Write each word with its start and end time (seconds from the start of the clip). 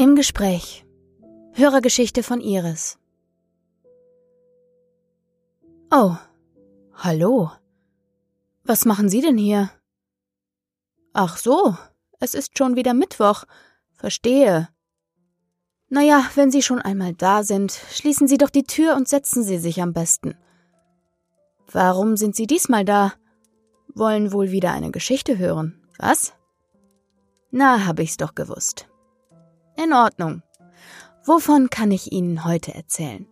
Im 0.00 0.14
Gespräch. 0.14 0.86
Hörergeschichte 1.54 2.22
von 2.22 2.40
Iris. 2.40 3.00
Oh, 5.90 6.14
hallo. 6.94 7.50
Was 8.62 8.84
machen 8.84 9.08
Sie 9.08 9.20
denn 9.20 9.36
hier? 9.36 9.72
Ach 11.12 11.36
so, 11.36 11.76
es 12.20 12.34
ist 12.34 12.56
schon 12.56 12.76
wieder 12.76 12.94
Mittwoch. 12.94 13.42
Verstehe. 13.96 14.68
Naja, 15.88 16.30
wenn 16.36 16.52
Sie 16.52 16.62
schon 16.62 16.80
einmal 16.80 17.14
da 17.14 17.42
sind, 17.42 17.72
schließen 17.90 18.28
Sie 18.28 18.38
doch 18.38 18.50
die 18.50 18.62
Tür 18.62 18.94
und 18.94 19.08
setzen 19.08 19.42
Sie 19.42 19.58
sich 19.58 19.82
am 19.82 19.94
besten. 19.94 20.36
Warum 21.72 22.16
sind 22.16 22.36
Sie 22.36 22.46
diesmal 22.46 22.84
da? 22.84 23.14
Wollen 23.96 24.30
wohl 24.30 24.52
wieder 24.52 24.70
eine 24.70 24.92
Geschichte 24.92 25.38
hören, 25.38 25.84
was? 25.98 26.34
Na, 27.50 27.84
hab 27.84 27.98
ich's 27.98 28.16
doch 28.16 28.36
gewusst. 28.36 28.88
In 29.80 29.92
Ordnung. 29.92 30.42
Wovon 31.24 31.70
kann 31.70 31.92
ich 31.92 32.10
Ihnen 32.10 32.44
heute 32.44 32.74
erzählen? 32.74 33.28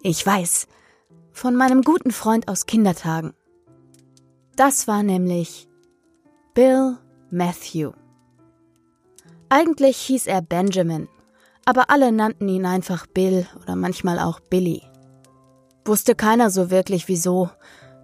Ich 0.00 0.24
weiß. 0.24 0.66
Von 1.30 1.54
meinem 1.54 1.82
guten 1.82 2.10
Freund 2.10 2.48
aus 2.48 2.64
Kindertagen. 2.64 3.34
Das 4.56 4.88
war 4.88 5.02
nämlich 5.02 5.68
Bill 6.54 6.96
Matthew. 7.30 7.92
Eigentlich 9.50 9.98
hieß 9.98 10.26
er 10.26 10.40
Benjamin, 10.40 11.06
aber 11.66 11.90
alle 11.90 12.12
nannten 12.12 12.48
ihn 12.48 12.64
einfach 12.64 13.06
Bill 13.06 13.46
oder 13.62 13.76
manchmal 13.76 14.20
auch 14.20 14.40
Billy. 14.40 14.82
Wusste 15.84 16.14
keiner 16.14 16.48
so 16.48 16.70
wirklich 16.70 17.08
wieso. 17.08 17.50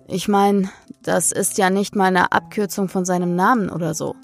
Ich 0.06 0.28
meine, 0.28 0.70
das 1.02 1.32
ist 1.32 1.56
ja 1.56 1.70
nicht 1.70 1.96
mal 1.96 2.08
eine 2.08 2.32
Abkürzung 2.32 2.90
von 2.90 3.06
seinem 3.06 3.34
Namen 3.36 3.70
oder 3.70 3.94
so. 3.94 4.14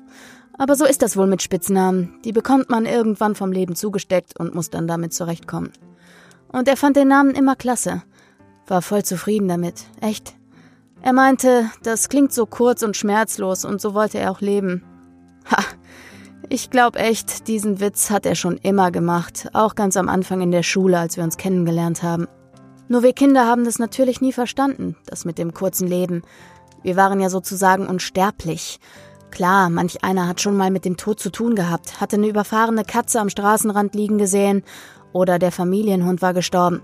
Aber 0.63 0.77
so 0.77 0.85
ist 0.85 1.03
das 1.03 1.17
wohl 1.17 1.27
mit 1.27 1.43
Spitznamen. 1.43 2.21
Die 2.25 2.31
bekommt 2.31 2.71
man 2.71 2.87
irgendwann 2.87 3.35
vom 3.35 3.51
Leben 3.51 3.75
zugesteckt 3.75 4.39
und 4.39 4.55
muss 4.55 4.71
dann 4.71 4.87
damit 4.87 5.13
zurechtkommen. 5.13 5.73
Und 6.53 6.69
er 6.69 6.77
fand 6.77 6.95
den 6.95 7.09
Namen 7.09 7.35
immer 7.35 7.57
klasse. 7.57 8.05
War 8.69 8.81
voll 8.81 9.05
zufrieden 9.05 9.49
damit. 9.49 9.87
Echt. 10.01 10.35
Er 11.01 11.15
meinte, 11.15 11.69
das 11.83 12.09
klingt 12.09 12.33
so 12.33 12.47
kurz 12.47 12.85
und 12.85 12.97
schmerzlos 12.97 13.65
und 13.65 13.81
so 13.81 13.93
wollte 13.93 14.21
er 14.21 14.31
auch 14.31 14.41
leben. 14.41 14.85
Ha. 15.51 15.65
Ich 16.49 16.71
glaub 16.71 16.95
echt, 16.95 17.49
diesen 17.49 17.81
Witz 17.81 18.11
hat 18.11 18.25
er 18.25 18.37
schon 18.37 18.57
immer 18.57 18.93
gemacht, 18.93 19.49
auch 19.55 19.75
ganz 19.75 19.97
am 19.97 20.09
Anfang 20.09 20.43
in 20.43 20.53
der 20.53 20.63
Schule, 20.63 20.97
als 20.97 21.17
wir 21.17 21.25
uns 21.25 21.39
kennengelernt 21.39 22.05
haben. 22.05 22.29
Nur 22.87 23.03
wir 23.03 23.15
Kinder 23.15 23.49
haben 23.49 23.65
das 23.65 23.81
natürlich 23.81 24.21
nie 24.21 24.33
verstanden, 24.33 24.95
das 25.07 25.25
mit 25.25 25.39
dem 25.39 25.55
kurzen 25.55 25.89
Leben. 25.89 26.23
Wir 26.85 26.95
waren 26.95 27.19
ja 27.19 27.31
sozusagen 27.31 27.89
unsterblich. 27.89 28.79
Klar, 29.33 29.71
manch 29.71 30.05
einer 30.05 30.29
hat 30.29 30.43
schon 30.43 30.59
mal 30.59 30.71
mit 30.71 30.85
dem 30.85 30.99
Tod 30.99 31.19
zu 31.19 31.31
tun 31.31 31.55
gehabt, 31.55 32.03
hatte 32.03 32.17
eine 32.17 32.29
überfahrene 32.29 32.85
Katze 32.85 33.19
am 33.19 33.31
Straßenrand 33.31 33.95
liegen 33.95 34.19
gesehen 34.19 34.63
oder 35.15 35.39
der 35.39 35.51
Familienhund 35.51 36.21
war 36.21 36.35
gestorben. 36.35 36.83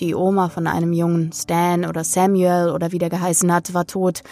Die 0.00 0.14
Oma 0.14 0.48
von 0.48 0.66
einem 0.66 0.94
Jungen, 0.94 1.30
Stan 1.32 1.84
oder 1.84 2.02
Samuel 2.02 2.70
oder 2.70 2.90
wie 2.90 2.98
der 2.98 3.10
geheißen 3.10 3.52
hat, 3.52 3.74
war 3.74 3.86
tot. 3.86 4.22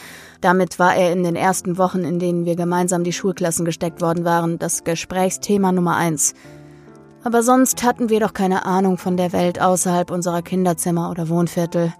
Damit 0.40 0.78
war 0.78 0.96
er 0.96 1.12
in 1.12 1.24
den 1.24 1.36
ersten 1.36 1.76
Wochen, 1.76 2.04
in 2.04 2.18
denen 2.18 2.46
wir 2.46 2.56
gemeinsam 2.56 3.04
die 3.04 3.12
Schulklassen 3.12 3.66
gesteckt 3.66 4.00
worden 4.00 4.24
waren, 4.24 4.58
das 4.58 4.82
Gesprächsthema 4.82 5.72
Nummer 5.72 5.94
eins. 5.96 6.32
Aber 7.22 7.42
sonst 7.42 7.84
hatten 7.84 8.08
wir 8.08 8.18
doch 8.18 8.32
keine 8.32 8.64
Ahnung 8.64 8.96
von 8.96 9.18
der 9.18 9.34
Welt 9.34 9.60
außerhalb 9.60 10.10
unserer 10.10 10.40
Kinderzimmer 10.40 11.10
oder 11.10 11.28
Wohnviertel. 11.28 11.92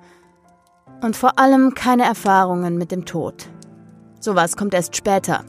Und 1.03 1.15
vor 1.15 1.39
allem 1.39 1.75
keine 1.75 2.05
Erfahrungen 2.05 2.79
mit 2.79 2.91
dem 2.91 3.05
Tod. 3.05 3.51
Sowas 4.23 4.57
kommt 4.57 4.73
erst 4.73 4.95
später. 4.95 5.45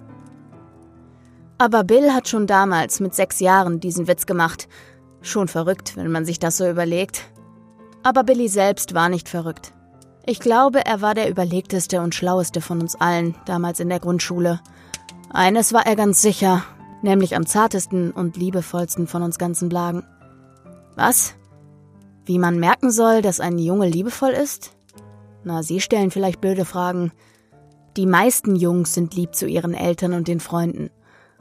Aber 1.59 1.83
Bill 1.83 2.11
hat 2.11 2.27
schon 2.27 2.47
damals 2.47 2.99
mit 2.99 3.13
sechs 3.13 3.39
Jahren 3.39 3.79
diesen 3.79 4.07
Witz 4.07 4.25
gemacht. 4.25 4.67
Schon 5.21 5.47
verrückt, 5.47 5.95
wenn 5.95 6.11
man 6.11 6.25
sich 6.25 6.39
das 6.39 6.57
so 6.57 6.67
überlegt. 6.67 7.21
Aber 8.01 8.23
Billy 8.23 8.47
selbst 8.47 8.95
war 8.95 9.09
nicht 9.09 9.29
verrückt. 9.29 9.73
Ich 10.25 10.39
glaube, 10.39 10.83
er 10.85 11.01
war 11.01 11.13
der 11.13 11.29
überlegteste 11.29 12.01
und 12.01 12.15
schlaueste 12.15 12.61
von 12.61 12.81
uns 12.81 12.95
allen, 12.95 13.35
damals 13.45 13.79
in 13.79 13.89
der 13.89 13.99
Grundschule. 13.99 14.59
Eines 15.29 15.71
war 15.71 15.85
er 15.85 15.95
ganz 15.95 16.23
sicher, 16.23 16.63
nämlich 17.03 17.35
am 17.35 17.45
zartesten 17.45 18.09
und 18.09 18.37
liebevollsten 18.37 19.05
von 19.05 19.21
uns 19.21 19.37
ganzen 19.37 19.69
Blagen. 19.69 20.03
Was? 20.95 21.35
Wie 22.25 22.39
man 22.39 22.59
merken 22.59 22.89
soll, 22.89 23.21
dass 23.21 23.39
ein 23.39 23.59
Junge 23.59 23.87
liebevoll 23.87 24.31
ist? 24.31 24.71
Na, 25.43 25.61
Sie 25.61 25.79
stellen 25.79 26.09
vielleicht 26.09 26.41
blöde 26.41 26.65
Fragen. 26.65 27.11
Die 27.95 28.07
meisten 28.07 28.55
Jungs 28.55 28.93
sind 28.93 29.13
lieb 29.13 29.35
zu 29.35 29.45
ihren 29.45 29.73
Eltern 29.73 30.13
und 30.13 30.27
den 30.27 30.39
Freunden. 30.39 30.89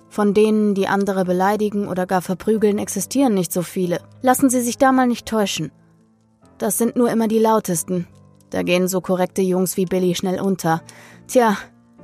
Von 0.09 0.35
denen, 0.35 0.75
die 0.75 0.89
andere 0.89 1.25
beleidigen 1.25 1.89
oder 1.89 2.07
gar 2.07 2.21
verprügeln, 2.21 2.79
existieren 2.79 3.33
nicht 3.33 3.53
so 3.53 3.63
viele. 3.63 4.01
Lassen 4.21 4.51
Sie 4.51 4.61
sich 4.61 4.77
da 4.77 4.93
mal 4.93 5.07
nicht 5.07 5.27
täuschen. 5.27 5.73
Das 6.59 6.77
sind 6.77 6.97
nur 6.97 7.11
immer 7.11 7.29
die 7.29 7.39
lautesten. 7.39 8.07
Da 8.51 8.63
gehen 8.63 8.87
so 8.87 9.01
korrekte 9.01 9.41
Jungs 9.41 9.79
wie 9.79 9.87
Billy 9.87 10.15
schnell 10.15 10.39
unter. 10.41 10.83
Tja, 11.27 11.57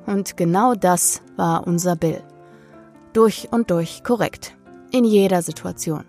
und 0.06 0.38
genau 0.38 0.74
das 0.74 1.20
war 1.36 1.66
unser 1.66 1.96
Bill. 1.96 2.22
Durch 3.12 3.48
und 3.50 3.70
durch 3.70 4.02
korrekt. 4.02 4.56
In 4.90 5.04
jeder 5.04 5.42
Situation. 5.42 6.06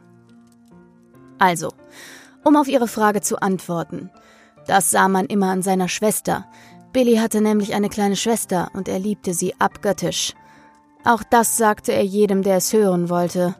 Also, 1.38 1.73
um 2.45 2.56
auf 2.56 2.69
Ihre 2.69 2.88
Frage 2.88 3.19
zu 3.19 3.41
antworten. 3.41 4.09
Das 4.66 4.91
sah 4.91 5.09
man 5.09 5.25
immer 5.25 5.50
an 5.50 5.61
seiner 5.61 5.89
Schwester, 5.89 6.45
Billy 6.91 7.17
hatte 7.17 7.41
nämlich 7.41 7.73
eine 7.73 7.89
kleine 7.89 8.16
Schwester 8.16 8.69
und 8.73 8.88
er 8.88 9.00
liebte 9.00 9.33
sie 9.33 9.53
abgöttisch. 9.59 10.33
Auch 11.03 11.23
das 11.23 11.57
sagte 11.57 11.94
er 11.94 12.03
jedem, 12.03 12.41
der 12.44 12.57
es 12.57 12.73
hören 12.73 13.09
wollte. 13.09 13.55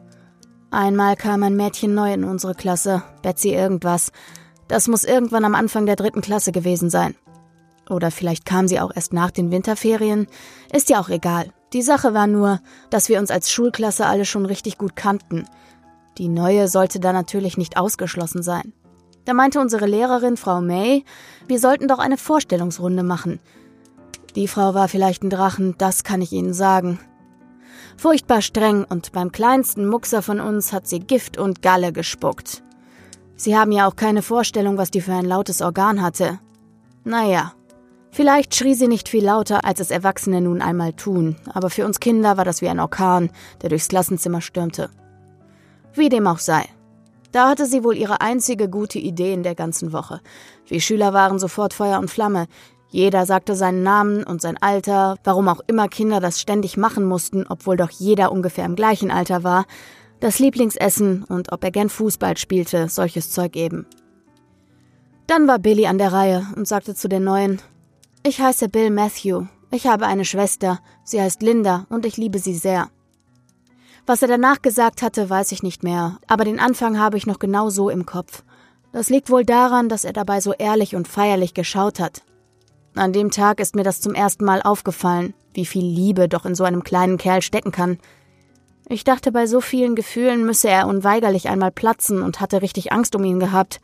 Einmal 0.70 1.16
kam 1.16 1.42
ein 1.42 1.56
Mädchen 1.56 1.94
neu 1.94 2.12
in 2.12 2.24
unsere 2.24 2.54
Klasse, 2.54 3.02
Betsy 3.22 3.50
irgendwas. 3.50 4.12
Das 4.68 4.88
muss 4.88 5.04
irgendwann 5.04 5.44
am 5.44 5.54
Anfang 5.54 5.86
der 5.86 5.96
dritten 5.96 6.20
Klasse 6.20 6.52
gewesen 6.52 6.90
sein. 6.90 7.14
Oder 7.88 8.10
vielleicht 8.10 8.44
kam 8.44 8.68
sie 8.68 8.78
auch 8.78 8.92
erst 8.94 9.12
nach 9.12 9.30
den 9.30 9.50
Winterferien. 9.50 10.28
Ist 10.72 10.90
ja 10.90 11.00
auch 11.00 11.08
egal. 11.08 11.52
Die 11.72 11.82
Sache 11.82 12.14
war 12.14 12.26
nur, 12.26 12.60
dass 12.88 13.08
wir 13.08 13.18
uns 13.18 13.30
als 13.30 13.50
Schulklasse 13.50 14.06
alle 14.06 14.24
schon 14.24 14.46
richtig 14.46 14.78
gut 14.78 14.96
kannten. 14.96 15.46
Die 16.18 16.28
neue 16.28 16.68
sollte 16.68 17.00
da 17.00 17.12
natürlich 17.12 17.56
nicht 17.56 17.76
ausgeschlossen 17.76 18.42
sein. 18.42 18.72
Da 19.24 19.34
meinte 19.34 19.60
unsere 19.60 19.86
Lehrerin, 19.86 20.36
Frau 20.36 20.60
May, 20.60 21.04
wir 21.46 21.58
sollten 21.58 21.88
doch 21.88 21.98
eine 21.98 22.16
Vorstellungsrunde 22.16 23.02
machen. 23.02 23.40
Die 24.34 24.48
Frau 24.48 24.74
war 24.74 24.88
vielleicht 24.88 25.22
ein 25.22 25.30
Drachen, 25.30 25.74
das 25.78 26.04
kann 26.04 26.22
ich 26.22 26.32
Ihnen 26.32 26.54
sagen. 26.54 26.98
Furchtbar 27.96 28.40
streng 28.40 28.84
und 28.84 29.12
beim 29.12 29.32
kleinsten 29.32 29.86
Muxer 29.86 30.22
von 30.22 30.40
uns 30.40 30.72
hat 30.72 30.86
sie 30.86 31.00
Gift 31.00 31.36
und 31.36 31.62
Galle 31.62 31.92
gespuckt. 31.92 32.62
Sie 33.36 33.56
haben 33.56 33.72
ja 33.72 33.86
auch 33.86 33.96
keine 33.96 34.22
Vorstellung, 34.22 34.78
was 34.78 34.90
die 34.90 35.00
für 35.00 35.12
ein 35.12 35.24
lautes 35.24 35.60
Organ 35.62 36.02
hatte. 36.02 36.38
Naja, 37.04 37.52
vielleicht 38.10 38.54
schrie 38.54 38.74
sie 38.74 38.88
nicht 38.88 39.08
viel 39.08 39.24
lauter, 39.24 39.64
als 39.64 39.80
es 39.80 39.90
Erwachsene 39.90 40.40
nun 40.40 40.62
einmal 40.62 40.92
tun, 40.92 41.36
aber 41.52 41.70
für 41.70 41.84
uns 41.84 42.00
Kinder 42.00 42.36
war 42.36 42.44
das 42.44 42.62
wie 42.62 42.68
ein 42.68 42.80
Orkan, 42.80 43.30
der 43.62 43.70
durchs 43.70 43.88
Klassenzimmer 43.88 44.40
stürmte. 44.40 44.90
Wie 45.94 46.08
dem 46.08 46.26
auch 46.26 46.38
sei. 46.38 46.64
Da 47.32 47.48
hatte 47.48 47.66
sie 47.66 47.84
wohl 47.84 47.96
ihre 47.96 48.20
einzige 48.20 48.68
gute 48.68 48.98
Idee 48.98 49.32
in 49.32 49.42
der 49.42 49.54
ganzen 49.54 49.92
Woche. 49.92 50.20
Wir 50.66 50.80
Schüler 50.80 51.12
waren 51.12 51.38
sofort 51.38 51.74
Feuer 51.74 51.98
und 51.98 52.10
Flamme. 52.10 52.46
Jeder 52.88 53.24
sagte 53.24 53.54
seinen 53.54 53.84
Namen 53.84 54.24
und 54.24 54.42
sein 54.42 54.56
Alter, 54.60 55.16
warum 55.22 55.48
auch 55.48 55.60
immer 55.68 55.88
Kinder 55.88 56.18
das 56.18 56.40
ständig 56.40 56.76
machen 56.76 57.04
mussten, 57.04 57.46
obwohl 57.48 57.76
doch 57.76 57.90
jeder 57.90 58.32
ungefähr 58.32 58.64
im 58.64 58.74
gleichen 58.74 59.12
Alter 59.12 59.44
war, 59.44 59.66
das 60.18 60.40
Lieblingsessen 60.40 61.22
und 61.24 61.52
ob 61.52 61.62
er 61.62 61.70
gern 61.70 61.88
Fußball 61.88 62.36
spielte, 62.36 62.88
solches 62.88 63.30
Zeug 63.30 63.54
eben. 63.56 63.86
Dann 65.28 65.46
war 65.46 65.60
Billy 65.60 65.86
an 65.86 65.98
der 65.98 66.12
Reihe 66.12 66.46
und 66.56 66.66
sagte 66.66 66.96
zu 66.96 67.08
den 67.08 67.22
Neuen, 67.22 67.62
ich 68.26 68.40
heiße 68.40 68.68
Bill 68.68 68.90
Matthew, 68.90 69.46
ich 69.70 69.86
habe 69.86 70.06
eine 70.06 70.24
Schwester, 70.24 70.80
sie 71.04 71.20
heißt 71.20 71.42
Linda 71.42 71.86
und 71.88 72.04
ich 72.04 72.16
liebe 72.16 72.40
sie 72.40 72.54
sehr. 72.54 72.90
Was 74.10 74.22
er 74.22 74.26
danach 74.26 74.60
gesagt 74.60 75.02
hatte, 75.02 75.30
weiß 75.30 75.52
ich 75.52 75.62
nicht 75.62 75.84
mehr, 75.84 76.18
aber 76.26 76.44
den 76.44 76.58
Anfang 76.58 76.98
habe 76.98 77.16
ich 77.16 77.28
noch 77.28 77.38
genau 77.38 77.70
so 77.70 77.88
im 77.88 78.06
Kopf. 78.06 78.42
Das 78.90 79.08
liegt 79.08 79.30
wohl 79.30 79.44
daran, 79.44 79.88
dass 79.88 80.04
er 80.04 80.12
dabei 80.12 80.40
so 80.40 80.52
ehrlich 80.52 80.96
und 80.96 81.06
feierlich 81.06 81.54
geschaut 81.54 82.00
hat. 82.00 82.22
An 82.96 83.12
dem 83.12 83.30
Tag 83.30 83.60
ist 83.60 83.76
mir 83.76 83.84
das 83.84 84.00
zum 84.00 84.14
ersten 84.14 84.44
Mal 84.44 84.62
aufgefallen, 84.62 85.32
wie 85.54 85.64
viel 85.64 85.84
Liebe 85.84 86.28
doch 86.28 86.44
in 86.44 86.56
so 86.56 86.64
einem 86.64 86.82
kleinen 86.82 87.18
Kerl 87.18 87.40
stecken 87.40 87.70
kann. 87.70 87.98
Ich 88.88 89.04
dachte, 89.04 89.30
bei 89.30 89.46
so 89.46 89.60
vielen 89.60 89.94
Gefühlen 89.94 90.44
müsse 90.44 90.68
er 90.68 90.88
unweigerlich 90.88 91.48
einmal 91.48 91.70
platzen 91.70 92.20
und 92.20 92.40
hatte 92.40 92.62
richtig 92.62 92.90
Angst 92.90 93.14
um 93.14 93.22
ihn 93.22 93.38
gehabt. 93.38 93.80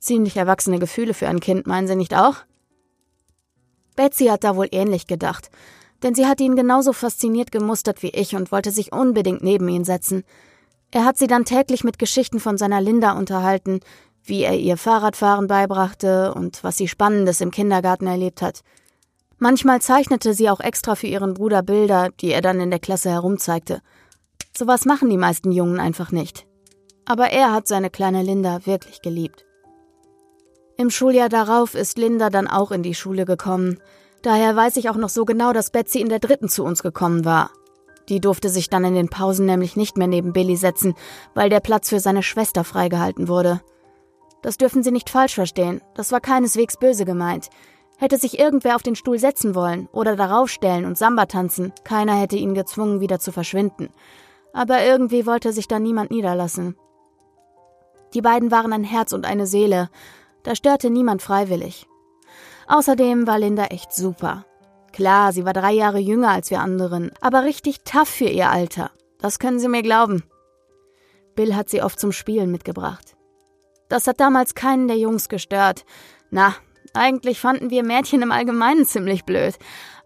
Ziemlich 0.00 0.36
erwachsene 0.36 0.80
Gefühle 0.80 1.14
für 1.14 1.28
ein 1.28 1.38
Kind, 1.38 1.68
meinen 1.68 1.86
Sie 1.86 1.94
nicht 1.94 2.16
auch? 2.16 2.38
Betsy 3.94 4.26
hat 4.26 4.42
da 4.42 4.56
wohl 4.56 4.66
ähnlich 4.72 5.06
gedacht 5.06 5.48
denn 6.04 6.14
sie 6.14 6.26
hat 6.26 6.40
ihn 6.40 6.54
genauso 6.54 6.92
fasziniert 6.92 7.50
gemustert 7.50 8.02
wie 8.02 8.10
ich 8.10 8.36
und 8.36 8.52
wollte 8.52 8.70
sich 8.70 8.92
unbedingt 8.92 9.42
neben 9.42 9.68
ihn 9.68 9.84
setzen. 9.84 10.22
Er 10.90 11.04
hat 11.04 11.18
sie 11.18 11.26
dann 11.26 11.44
täglich 11.44 11.82
mit 11.82 11.98
Geschichten 11.98 12.38
von 12.38 12.58
seiner 12.58 12.80
Linda 12.80 13.12
unterhalten, 13.12 13.80
wie 14.22 14.42
er 14.42 14.56
ihr 14.56 14.76
Fahrradfahren 14.76 15.48
beibrachte 15.48 16.32
und 16.34 16.62
was 16.62 16.76
sie 16.76 16.88
Spannendes 16.88 17.40
im 17.40 17.50
Kindergarten 17.50 18.06
erlebt 18.06 18.42
hat. 18.42 18.60
Manchmal 19.38 19.80
zeichnete 19.80 20.34
sie 20.34 20.48
auch 20.50 20.60
extra 20.60 20.94
für 20.94 21.06
ihren 21.06 21.34
Bruder 21.34 21.62
Bilder, 21.62 22.10
die 22.20 22.30
er 22.30 22.42
dann 22.42 22.60
in 22.60 22.70
der 22.70 22.78
Klasse 22.78 23.10
herumzeigte. 23.10 23.80
Sowas 24.56 24.84
machen 24.84 25.10
die 25.10 25.16
meisten 25.16 25.52
Jungen 25.52 25.80
einfach 25.80 26.12
nicht. 26.12 26.46
Aber 27.06 27.30
er 27.30 27.52
hat 27.52 27.66
seine 27.66 27.90
kleine 27.90 28.22
Linda 28.22 28.64
wirklich 28.66 29.02
geliebt. 29.02 29.44
Im 30.76 30.90
Schuljahr 30.90 31.28
darauf 31.28 31.74
ist 31.74 31.98
Linda 31.98 32.30
dann 32.30 32.46
auch 32.46 32.72
in 32.72 32.82
die 32.82 32.94
Schule 32.94 33.24
gekommen. 33.24 33.78
Daher 34.24 34.56
weiß 34.56 34.78
ich 34.78 34.88
auch 34.88 34.96
noch 34.96 35.10
so 35.10 35.26
genau, 35.26 35.52
dass 35.52 35.70
Betsy 35.70 36.00
in 36.00 36.08
der 36.08 36.18
dritten 36.18 36.48
zu 36.48 36.64
uns 36.64 36.82
gekommen 36.82 37.26
war. 37.26 37.50
Die 38.08 38.20
durfte 38.20 38.48
sich 38.48 38.70
dann 38.70 38.82
in 38.82 38.94
den 38.94 39.10
Pausen 39.10 39.44
nämlich 39.44 39.76
nicht 39.76 39.98
mehr 39.98 40.06
neben 40.06 40.32
Billy 40.32 40.56
setzen, 40.56 40.94
weil 41.34 41.50
der 41.50 41.60
Platz 41.60 41.90
für 41.90 42.00
seine 42.00 42.22
Schwester 42.22 42.64
freigehalten 42.64 43.28
wurde. 43.28 43.60
Das 44.40 44.56
dürfen 44.56 44.82
Sie 44.82 44.92
nicht 44.92 45.10
falsch 45.10 45.34
verstehen. 45.34 45.82
Das 45.94 46.10
war 46.10 46.20
keineswegs 46.20 46.78
böse 46.78 47.04
gemeint. 47.04 47.50
Hätte 47.98 48.16
sich 48.16 48.38
irgendwer 48.38 48.76
auf 48.76 48.82
den 48.82 48.96
Stuhl 48.96 49.18
setzen 49.18 49.54
wollen 49.54 49.90
oder 49.92 50.16
darauf 50.16 50.48
stellen 50.48 50.86
und 50.86 50.96
Samba 50.96 51.26
tanzen, 51.26 51.74
keiner 51.84 52.14
hätte 52.14 52.36
ihn 52.36 52.54
gezwungen, 52.54 53.00
wieder 53.00 53.18
zu 53.18 53.30
verschwinden. 53.30 53.90
Aber 54.54 54.82
irgendwie 54.82 55.26
wollte 55.26 55.52
sich 55.52 55.68
da 55.68 55.78
niemand 55.78 56.10
niederlassen. 56.10 56.78
Die 58.14 58.22
beiden 58.22 58.50
waren 58.50 58.72
ein 58.72 58.84
Herz 58.84 59.12
und 59.12 59.26
eine 59.26 59.46
Seele. 59.46 59.90
Da 60.44 60.54
störte 60.54 60.88
niemand 60.88 61.20
freiwillig. 61.20 61.86
Außerdem 62.66 63.26
war 63.26 63.38
Linda 63.38 63.66
echt 63.66 63.92
super. 63.92 64.44
Klar, 64.92 65.32
sie 65.32 65.44
war 65.44 65.52
drei 65.52 65.72
Jahre 65.72 65.98
jünger 65.98 66.30
als 66.30 66.50
wir 66.50 66.60
anderen, 66.60 67.10
aber 67.20 67.44
richtig 67.44 67.80
tough 67.84 68.08
für 68.08 68.26
ihr 68.28 68.50
Alter. 68.50 68.90
Das 69.18 69.38
können 69.38 69.58
Sie 69.58 69.68
mir 69.68 69.82
glauben. 69.82 70.22
Bill 71.34 71.56
hat 71.56 71.68
sie 71.68 71.82
oft 71.82 71.98
zum 71.98 72.12
Spielen 72.12 72.50
mitgebracht. 72.50 73.16
Das 73.88 74.06
hat 74.06 74.20
damals 74.20 74.54
keinen 74.54 74.88
der 74.88 74.98
Jungs 74.98 75.28
gestört. 75.28 75.84
Na, 76.30 76.54
eigentlich 76.94 77.40
fanden 77.40 77.70
wir 77.70 77.82
Mädchen 77.82 78.22
im 78.22 78.32
Allgemeinen 78.32 78.86
ziemlich 78.86 79.24
blöd, 79.24 79.56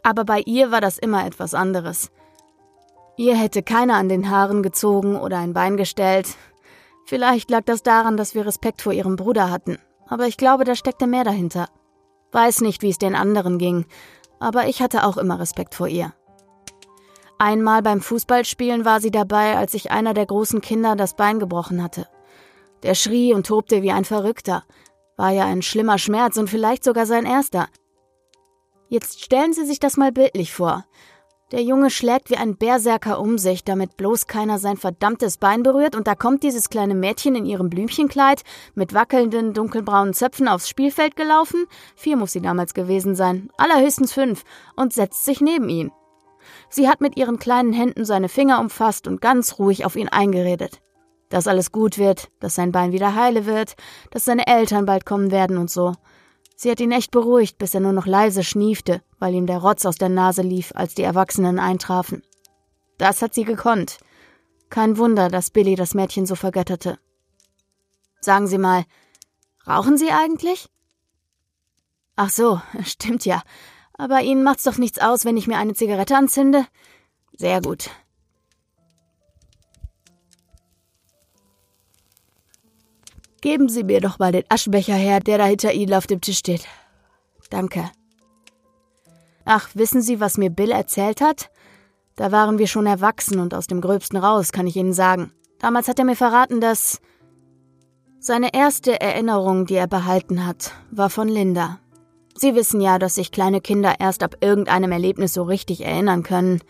aber 0.02 0.24
bei 0.24 0.40
ihr 0.40 0.70
war 0.70 0.80
das 0.80 0.98
immer 0.98 1.26
etwas 1.26 1.54
anderes. 1.54 2.10
Ihr 3.16 3.36
hätte 3.36 3.62
keiner 3.62 3.94
an 3.94 4.08
den 4.08 4.30
Haaren 4.30 4.62
gezogen 4.62 5.16
oder 5.16 5.38
ein 5.38 5.52
Bein 5.52 5.76
gestellt. 5.76 6.28
Vielleicht 7.04 7.50
lag 7.50 7.64
das 7.64 7.82
daran, 7.82 8.16
dass 8.16 8.34
wir 8.34 8.46
Respekt 8.46 8.82
vor 8.82 8.92
ihrem 8.92 9.16
Bruder 9.16 9.50
hatten, 9.50 9.78
aber 10.06 10.26
ich 10.26 10.36
glaube, 10.36 10.64
da 10.64 10.74
steckte 10.74 11.06
mehr 11.06 11.24
dahinter. 11.24 11.68
Weiß 12.32 12.60
nicht, 12.60 12.82
wie 12.82 12.90
es 12.90 12.98
den 12.98 13.14
anderen 13.14 13.58
ging, 13.58 13.86
aber 14.38 14.66
ich 14.68 14.82
hatte 14.82 15.04
auch 15.04 15.16
immer 15.16 15.38
Respekt 15.38 15.74
vor 15.74 15.88
ihr. 15.88 16.12
Einmal 17.38 17.82
beim 17.82 18.00
Fußballspielen 18.00 18.84
war 18.84 19.00
sie 19.00 19.12
dabei, 19.12 19.56
als 19.56 19.72
sich 19.72 19.90
einer 19.90 20.12
der 20.12 20.26
großen 20.26 20.60
Kinder 20.60 20.96
das 20.96 21.14
Bein 21.14 21.38
gebrochen 21.38 21.82
hatte. 21.82 22.08
Der 22.82 22.94
schrie 22.94 23.32
und 23.32 23.46
tobte 23.46 23.82
wie 23.82 23.92
ein 23.92 24.04
Verrückter. 24.04 24.64
War 25.16 25.30
ja 25.30 25.44
ein 25.44 25.62
schlimmer 25.62 25.98
Schmerz 25.98 26.36
und 26.36 26.50
vielleicht 26.50 26.84
sogar 26.84 27.06
sein 27.06 27.26
erster. 27.26 27.68
Jetzt 28.88 29.22
stellen 29.22 29.52
Sie 29.52 29.66
sich 29.66 29.80
das 29.80 29.96
mal 29.96 30.12
bildlich 30.12 30.52
vor. 30.52 30.84
Der 31.50 31.62
Junge 31.62 31.88
schlägt 31.88 32.28
wie 32.28 32.36
ein 32.36 32.56
Berserker 32.56 33.18
um 33.18 33.38
sich, 33.38 33.64
damit 33.64 33.96
bloß 33.96 34.26
keiner 34.26 34.58
sein 34.58 34.76
verdammtes 34.76 35.38
Bein 35.38 35.62
berührt, 35.62 35.96
und 35.96 36.06
da 36.06 36.14
kommt 36.14 36.42
dieses 36.42 36.68
kleine 36.68 36.94
Mädchen 36.94 37.34
in 37.34 37.46
ihrem 37.46 37.70
Blümchenkleid 37.70 38.42
mit 38.74 38.92
wackelnden 38.92 39.54
dunkelbraunen 39.54 40.12
Zöpfen 40.12 40.46
aufs 40.46 40.68
Spielfeld 40.68 41.16
gelaufen, 41.16 41.64
vier 41.96 42.18
muss 42.18 42.32
sie 42.32 42.42
damals 42.42 42.74
gewesen 42.74 43.14
sein, 43.14 43.48
allerhöchstens 43.56 44.12
fünf, 44.12 44.44
und 44.76 44.92
setzt 44.92 45.24
sich 45.24 45.40
neben 45.40 45.70
ihn. 45.70 45.90
Sie 46.68 46.86
hat 46.86 47.00
mit 47.00 47.16
ihren 47.16 47.38
kleinen 47.38 47.72
Händen 47.72 48.04
seine 48.04 48.28
Finger 48.28 48.60
umfasst 48.60 49.08
und 49.08 49.22
ganz 49.22 49.58
ruhig 49.58 49.86
auf 49.86 49.96
ihn 49.96 50.08
eingeredet. 50.08 50.82
Dass 51.30 51.48
alles 51.48 51.72
gut 51.72 51.96
wird, 51.96 52.28
dass 52.40 52.56
sein 52.56 52.72
Bein 52.72 52.92
wieder 52.92 53.14
heile 53.14 53.46
wird, 53.46 53.74
dass 54.10 54.26
seine 54.26 54.46
Eltern 54.46 54.84
bald 54.84 55.06
kommen 55.06 55.30
werden 55.30 55.56
und 55.56 55.70
so. 55.70 55.94
Sie 56.60 56.72
hat 56.72 56.80
ihn 56.80 56.90
echt 56.90 57.12
beruhigt, 57.12 57.56
bis 57.58 57.72
er 57.74 57.80
nur 57.80 57.92
noch 57.92 58.06
leise 58.06 58.42
schniefte, 58.42 59.00
weil 59.20 59.32
ihm 59.32 59.46
der 59.46 59.58
Rotz 59.58 59.86
aus 59.86 59.94
der 59.94 60.08
Nase 60.08 60.42
lief, 60.42 60.72
als 60.74 60.92
die 60.92 61.04
Erwachsenen 61.04 61.60
eintrafen. 61.60 62.24
Das 62.98 63.22
hat 63.22 63.32
sie 63.32 63.44
gekonnt. 63.44 63.98
Kein 64.68 64.98
Wunder, 64.98 65.28
dass 65.28 65.52
Billy 65.52 65.76
das 65.76 65.94
Mädchen 65.94 66.26
so 66.26 66.34
vergötterte. 66.34 66.98
Sagen 68.20 68.48
Sie 68.48 68.58
mal, 68.58 68.86
rauchen 69.68 69.96
Sie 69.96 70.10
eigentlich? 70.10 70.68
Ach 72.16 72.30
so, 72.30 72.60
stimmt 72.82 73.24
ja. 73.24 73.44
Aber 73.92 74.22
Ihnen 74.22 74.42
macht's 74.42 74.64
doch 74.64 74.78
nichts 74.78 74.98
aus, 74.98 75.24
wenn 75.24 75.36
ich 75.36 75.46
mir 75.46 75.58
eine 75.58 75.74
Zigarette 75.74 76.16
anzünde? 76.16 76.66
Sehr 77.34 77.60
gut. 77.60 77.88
Geben 83.40 83.68
Sie 83.68 83.84
mir 83.84 84.00
doch 84.00 84.18
mal 84.18 84.32
den 84.32 84.44
Aschenbecher 84.48 84.94
her, 84.94 85.20
der 85.20 85.38
da 85.38 85.44
hinter 85.44 85.72
Ihnen 85.72 85.94
auf 85.94 86.06
dem 86.06 86.20
Tisch 86.20 86.38
steht. 86.38 86.66
Danke. 87.50 87.90
Ach, 89.44 89.68
wissen 89.74 90.02
Sie, 90.02 90.20
was 90.20 90.36
mir 90.38 90.50
Bill 90.50 90.72
erzählt 90.72 91.20
hat? 91.20 91.50
Da 92.16 92.32
waren 92.32 92.58
wir 92.58 92.66
schon 92.66 92.86
erwachsen 92.86 93.38
und 93.38 93.54
aus 93.54 93.66
dem 93.66 93.80
Gröbsten 93.80 94.18
raus, 94.18 94.52
kann 94.52 94.66
ich 94.66 94.76
Ihnen 94.76 94.92
sagen. 94.92 95.32
Damals 95.60 95.88
hat 95.88 95.98
er 95.98 96.04
mir 96.04 96.16
verraten, 96.16 96.60
dass 96.60 97.00
seine 98.18 98.52
erste 98.52 99.00
Erinnerung, 99.00 99.66
die 99.66 99.76
er 99.76 99.86
behalten 99.86 100.44
hat, 100.44 100.72
war 100.90 101.08
von 101.08 101.28
Linda. 101.28 101.78
Sie 102.36 102.54
wissen 102.54 102.80
ja, 102.80 102.98
dass 102.98 103.14
sich 103.14 103.32
kleine 103.32 103.60
Kinder 103.60 103.94
erst 103.98 104.22
ab 104.22 104.36
irgendeinem 104.40 104.92
Erlebnis 104.92 105.32
so 105.32 105.44
richtig 105.44 105.84
erinnern 105.84 106.22
können. 106.24 106.60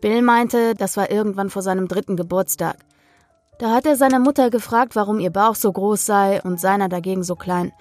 Bill 0.00 0.22
meinte, 0.22 0.74
das 0.74 0.96
war 0.96 1.10
irgendwann 1.10 1.50
vor 1.50 1.62
seinem 1.62 1.88
dritten 1.88 2.16
Geburtstag. 2.16 2.78
Da 3.58 3.72
hat 3.72 3.86
er 3.86 3.96
seine 3.96 4.20
Mutter 4.20 4.50
gefragt, 4.50 4.94
warum 4.94 5.18
ihr 5.18 5.30
Bauch 5.30 5.56
so 5.56 5.72
groß 5.72 6.06
sei 6.06 6.40
und 6.42 6.60
seiner 6.60 6.88
dagegen 6.88 7.24
so 7.24 7.34
klein. 7.34 7.72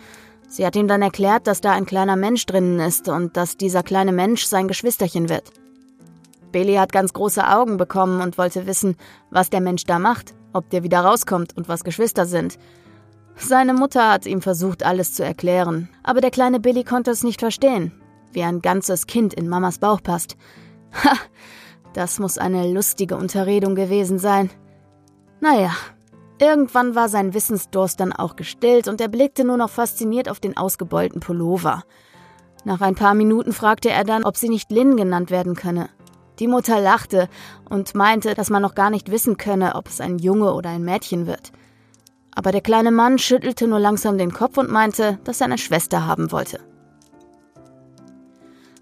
Sie 0.49 0.65
hat 0.65 0.75
ihm 0.75 0.87
dann 0.87 1.03
erklärt, 1.03 1.45
dass 1.45 1.61
da 1.61 1.71
ein 1.71 1.85
kleiner 1.85 2.15
Mensch 2.15 2.47
drinnen 2.47 2.79
ist 2.79 3.09
und 3.09 3.37
dass 3.37 3.57
dieser 3.57 3.83
kleine 3.83 4.11
Mensch 4.11 4.45
sein 4.45 4.67
Geschwisterchen 4.67 5.29
wird. 5.29 5.51
Billy 6.51 6.75
hat 6.75 6.91
ganz 6.91 7.13
große 7.13 7.47
Augen 7.47 7.77
bekommen 7.77 8.21
und 8.21 8.39
wollte 8.39 8.65
wissen, 8.65 8.95
was 9.29 9.51
der 9.51 9.61
Mensch 9.61 9.83
da 9.83 9.99
macht, 9.99 10.33
ob 10.51 10.67
der 10.71 10.81
wieder 10.81 11.01
rauskommt 11.01 11.55
und 11.55 11.69
was 11.69 11.83
Geschwister 11.83 12.25
sind. 12.25 12.57
Seine 13.35 13.75
Mutter 13.75 14.11
hat 14.11 14.25
ihm 14.25 14.41
versucht, 14.41 14.81
alles 14.83 15.13
zu 15.13 15.23
erklären, 15.23 15.89
aber 16.01 16.21
der 16.21 16.31
kleine 16.31 16.59
Billy 16.59 16.85
konnte 16.85 17.11
es 17.11 17.23
nicht 17.23 17.41
verstehen, 17.41 17.91
wie 18.31 18.41
ein 18.41 18.61
ganzes 18.61 19.05
Kind 19.05 19.35
in 19.35 19.47
Mamas 19.47 19.77
Bauch 19.77 20.01
passt. 20.01 20.37
Ha, 21.03 21.13
das 21.93 22.17
muss 22.17 22.39
eine 22.39 22.71
lustige 22.71 23.15
Unterredung 23.15 23.75
gewesen 23.75 24.17
sein. 24.17 24.49
Naja, 25.39 25.71
irgendwann 26.39 26.95
war 26.95 27.09
sein 27.09 27.33
Wissensdurst 27.33 27.99
dann 27.99 28.13
auch 28.13 28.35
gestillt 28.35 28.87
und 28.87 28.99
er 29.01 29.07
blickte 29.07 29.43
nur 29.43 29.57
noch 29.57 29.69
fasziniert 29.69 30.29
auf 30.29 30.39
den 30.39 30.57
ausgebeulten 30.57 31.19
Pullover. 31.19 31.83
Nach 32.65 32.81
ein 32.81 32.95
paar 32.95 33.13
Minuten 33.13 33.53
fragte 33.53 33.89
er 33.89 34.03
dann, 34.03 34.23
ob 34.23 34.35
sie 34.35 34.49
nicht 34.49 34.71
Lynn 34.71 34.97
genannt 34.97 35.31
werden 35.31 35.55
könne. 35.55 35.89
Die 36.39 36.47
Mutter 36.47 36.79
lachte 36.81 37.29
und 37.69 37.95
meinte, 37.95 38.35
dass 38.35 38.49
man 38.49 38.61
noch 38.61 38.75
gar 38.75 38.89
nicht 38.89 39.11
wissen 39.11 39.37
könne, 39.37 39.75
ob 39.75 39.87
es 39.87 40.01
ein 40.01 40.19
Junge 40.19 40.53
oder 40.53 40.69
ein 40.69 40.83
Mädchen 40.83 41.27
wird. 41.27 41.51
Aber 42.35 42.51
der 42.51 42.61
kleine 42.61 42.91
Mann 42.91 43.17
schüttelte 43.17 43.67
nur 43.67 43.79
langsam 43.79 44.17
den 44.17 44.31
Kopf 44.31 44.57
und 44.57 44.69
meinte, 44.69 45.17
dass 45.23 45.41
er 45.41 45.45
eine 45.45 45.57
Schwester 45.57 46.05
haben 46.05 46.31
wollte. 46.31 46.59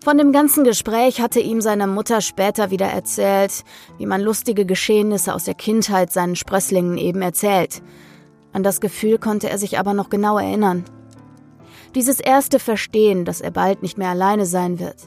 Von 0.05 0.19
dem 0.19 0.31
ganzen 0.31 0.63
Gespräch 0.63 1.19
hatte 1.19 1.39
ihm 1.39 1.61
seine 1.61 1.87
Mutter 1.87 2.21
später 2.21 2.69
wieder 2.69 2.85
erzählt, 2.85 3.63
wie 3.97 4.05
man 4.05 4.21
lustige 4.21 4.63
Geschehnisse 4.63 5.33
aus 5.33 5.45
der 5.45 5.55
Kindheit 5.55 6.13
seinen 6.13 6.35
Sprösslingen 6.35 6.99
eben 6.99 7.23
erzählt. 7.23 7.81
An 8.53 8.61
das 8.61 8.81
Gefühl 8.81 9.17
konnte 9.17 9.49
er 9.49 9.57
sich 9.57 9.79
aber 9.79 9.95
noch 9.95 10.11
genau 10.11 10.37
erinnern. 10.37 10.85
Dieses 11.95 12.19
erste 12.19 12.59
Verstehen, 12.59 13.25
dass 13.25 13.41
er 13.41 13.49
bald 13.49 13.81
nicht 13.81 13.97
mehr 13.97 14.09
alleine 14.09 14.45
sein 14.45 14.77
wird. 14.77 14.97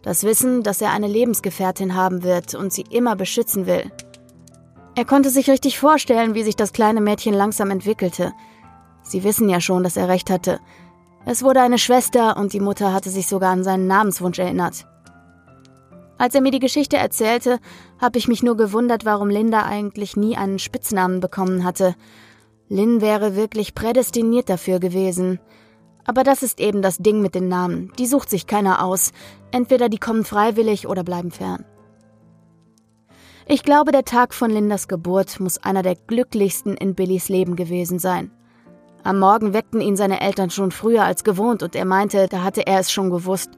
Das 0.00 0.24
Wissen, 0.24 0.62
dass 0.62 0.80
er 0.80 0.92
eine 0.92 1.06
Lebensgefährtin 1.06 1.94
haben 1.94 2.22
wird 2.22 2.54
und 2.54 2.72
sie 2.72 2.86
immer 2.88 3.16
beschützen 3.16 3.66
will. 3.66 3.92
Er 4.94 5.04
konnte 5.04 5.28
sich 5.28 5.50
richtig 5.50 5.78
vorstellen, 5.78 6.34
wie 6.34 6.44
sich 6.44 6.56
das 6.56 6.72
kleine 6.72 7.02
Mädchen 7.02 7.34
langsam 7.34 7.70
entwickelte. 7.70 8.32
Sie 9.02 9.22
wissen 9.22 9.50
ja 9.50 9.60
schon, 9.60 9.82
dass 9.82 9.98
er 9.98 10.08
recht 10.08 10.30
hatte. 10.30 10.60
Es 11.26 11.42
wurde 11.42 11.60
eine 11.60 11.78
Schwester 11.78 12.36
und 12.36 12.52
die 12.52 12.60
Mutter 12.60 12.92
hatte 12.92 13.08
sich 13.08 13.26
sogar 13.26 13.50
an 13.50 13.64
seinen 13.64 13.86
Namenswunsch 13.86 14.38
erinnert. 14.38 14.86
Als 16.18 16.34
er 16.34 16.42
mir 16.42 16.50
die 16.50 16.60
Geschichte 16.60 16.96
erzählte, 16.96 17.58
habe 18.00 18.18
ich 18.18 18.28
mich 18.28 18.42
nur 18.42 18.56
gewundert, 18.56 19.04
warum 19.04 19.30
Linda 19.30 19.64
eigentlich 19.64 20.16
nie 20.16 20.36
einen 20.36 20.58
Spitznamen 20.58 21.20
bekommen 21.20 21.64
hatte. 21.64 21.94
Lynn 22.68 23.00
wäre 23.00 23.36
wirklich 23.36 23.74
prädestiniert 23.74 24.48
dafür 24.48 24.78
gewesen. 24.78 25.40
Aber 26.04 26.22
das 26.22 26.42
ist 26.42 26.60
eben 26.60 26.82
das 26.82 26.98
Ding 26.98 27.22
mit 27.22 27.34
den 27.34 27.48
Namen. 27.48 27.90
Die 27.98 28.06
sucht 28.06 28.28
sich 28.28 28.46
keiner 28.46 28.84
aus. 28.84 29.12
Entweder 29.50 29.88
die 29.88 29.98
kommen 29.98 30.24
freiwillig 30.24 30.86
oder 30.86 31.02
bleiben 31.02 31.30
fern. 31.30 31.64
Ich 33.46 33.62
glaube, 33.62 33.92
der 33.92 34.04
Tag 34.04 34.34
von 34.34 34.50
Lindas 34.50 34.88
Geburt 34.88 35.40
muss 35.40 35.58
einer 35.58 35.82
der 35.82 35.96
glücklichsten 35.96 36.76
in 36.76 36.94
Billys 36.94 37.28
Leben 37.28 37.56
gewesen 37.56 37.98
sein. 37.98 38.30
Am 39.04 39.18
Morgen 39.18 39.52
weckten 39.52 39.82
ihn 39.82 39.96
seine 39.96 40.22
Eltern 40.22 40.48
schon 40.48 40.70
früher 40.70 41.04
als 41.04 41.24
gewohnt 41.24 41.62
und 41.62 41.76
er 41.76 41.84
meinte, 41.84 42.26
da 42.26 42.42
hatte 42.42 42.66
er 42.66 42.80
es 42.80 42.90
schon 42.90 43.10
gewusst. 43.10 43.50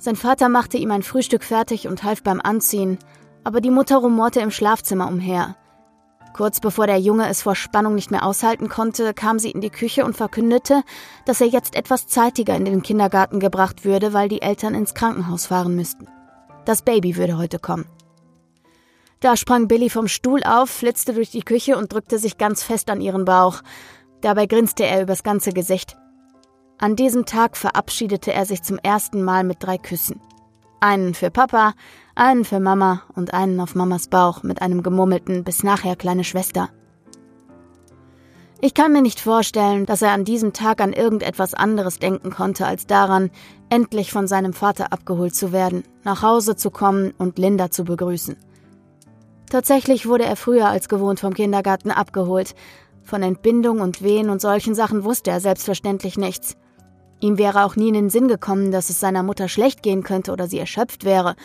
Sein 0.00 0.16
Vater 0.16 0.48
machte 0.48 0.78
ihm 0.78 0.90
ein 0.90 1.02
Frühstück 1.02 1.44
fertig 1.44 1.86
und 1.86 2.02
half 2.02 2.22
beim 2.22 2.40
Anziehen, 2.40 2.98
aber 3.44 3.60
die 3.60 3.70
Mutter 3.70 3.98
rumorte 3.98 4.40
im 4.40 4.50
Schlafzimmer 4.50 5.06
umher. 5.06 5.56
Kurz 6.32 6.60
bevor 6.60 6.86
der 6.86 6.98
Junge 6.98 7.28
es 7.28 7.42
vor 7.42 7.54
Spannung 7.54 7.94
nicht 7.94 8.10
mehr 8.10 8.24
aushalten 8.24 8.68
konnte, 8.68 9.12
kam 9.12 9.38
sie 9.38 9.50
in 9.50 9.60
die 9.60 9.70
Küche 9.70 10.04
und 10.06 10.16
verkündete, 10.16 10.82
dass 11.26 11.40
er 11.40 11.46
jetzt 11.46 11.76
etwas 11.76 12.06
zeitiger 12.06 12.56
in 12.56 12.64
den 12.64 12.82
Kindergarten 12.82 13.38
gebracht 13.38 13.84
würde, 13.84 14.14
weil 14.14 14.28
die 14.28 14.42
Eltern 14.42 14.74
ins 14.74 14.94
Krankenhaus 14.94 15.46
fahren 15.46 15.74
müssten. 15.74 16.08
Das 16.64 16.82
Baby 16.82 17.16
würde 17.16 17.36
heute 17.36 17.58
kommen. 17.58 17.86
Da 19.20 19.36
sprang 19.36 19.66
Billy 19.66 19.88
vom 19.88 20.08
Stuhl 20.08 20.44
auf, 20.44 20.68
flitzte 20.68 21.14
durch 21.14 21.30
die 21.30 21.42
Küche 21.42 21.76
und 21.76 21.92
drückte 21.92 22.18
sich 22.18 22.36
ganz 22.36 22.62
fest 22.62 22.90
an 22.90 23.00
ihren 23.00 23.24
Bauch. 23.24 23.62
Dabei 24.26 24.46
grinste 24.46 24.84
er 24.84 25.02
übers 25.02 25.22
ganze 25.22 25.52
Gesicht. 25.52 25.96
An 26.78 26.96
diesem 26.96 27.26
Tag 27.26 27.56
verabschiedete 27.56 28.32
er 28.32 28.44
sich 28.44 28.60
zum 28.60 28.76
ersten 28.76 29.22
Mal 29.22 29.44
mit 29.44 29.58
drei 29.62 29.78
Küssen. 29.78 30.20
Einen 30.80 31.14
für 31.14 31.30
Papa, 31.30 31.74
einen 32.16 32.44
für 32.44 32.58
Mama 32.58 33.02
und 33.14 33.32
einen 33.32 33.60
auf 33.60 33.76
Mamas 33.76 34.08
Bauch 34.08 34.42
mit 34.42 34.62
einem 34.62 34.82
gemurmelten 34.82 35.44
bis 35.44 35.62
nachher 35.62 35.94
kleine 35.94 36.24
Schwester. 36.24 36.70
Ich 38.60 38.74
kann 38.74 38.92
mir 38.92 39.00
nicht 39.00 39.20
vorstellen, 39.20 39.86
dass 39.86 40.02
er 40.02 40.10
an 40.10 40.24
diesem 40.24 40.52
Tag 40.52 40.80
an 40.80 40.92
irgendetwas 40.92 41.54
anderes 41.54 42.00
denken 42.00 42.30
konnte, 42.32 42.66
als 42.66 42.88
daran, 42.88 43.30
endlich 43.68 44.10
von 44.10 44.26
seinem 44.26 44.54
Vater 44.54 44.92
abgeholt 44.92 45.36
zu 45.36 45.52
werden, 45.52 45.84
nach 46.02 46.22
Hause 46.22 46.56
zu 46.56 46.72
kommen 46.72 47.14
und 47.16 47.38
Linda 47.38 47.70
zu 47.70 47.84
begrüßen. 47.84 48.36
Tatsächlich 49.48 50.06
wurde 50.06 50.24
er 50.24 50.34
früher 50.34 50.68
als 50.68 50.88
gewohnt 50.88 51.20
vom 51.20 51.32
Kindergarten 51.32 51.92
abgeholt. 51.92 52.56
Von 53.06 53.22
Entbindung 53.22 53.80
und 53.80 54.02
Wehen 54.02 54.30
und 54.30 54.40
solchen 54.40 54.74
Sachen 54.74 55.04
wusste 55.04 55.30
er 55.30 55.38
selbstverständlich 55.38 56.18
nichts. 56.18 56.56
Ihm 57.20 57.38
wäre 57.38 57.64
auch 57.64 57.76
nie 57.76 57.86
in 57.86 57.94
den 57.94 58.10
Sinn 58.10 58.26
gekommen, 58.26 58.72
dass 58.72 58.90
es 58.90 58.98
seiner 58.98 59.22
Mutter 59.22 59.48
schlecht 59.48 59.84
gehen 59.84 60.02
könnte 60.02 60.32
oder 60.32 60.48
sie 60.48 60.58
erschöpft 60.58 61.04
wäre. 61.04 61.36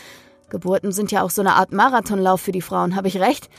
Geburten 0.50 0.92
sind 0.92 1.12
ja 1.12 1.22
auch 1.22 1.30
so 1.30 1.42
eine 1.42 1.54
Art 1.54 1.72
Marathonlauf 1.72 2.42
für 2.42 2.52
die 2.52 2.64
Frauen, 2.64 2.96
habe 2.96 3.10
ich 3.10 3.20
recht? 3.20 3.52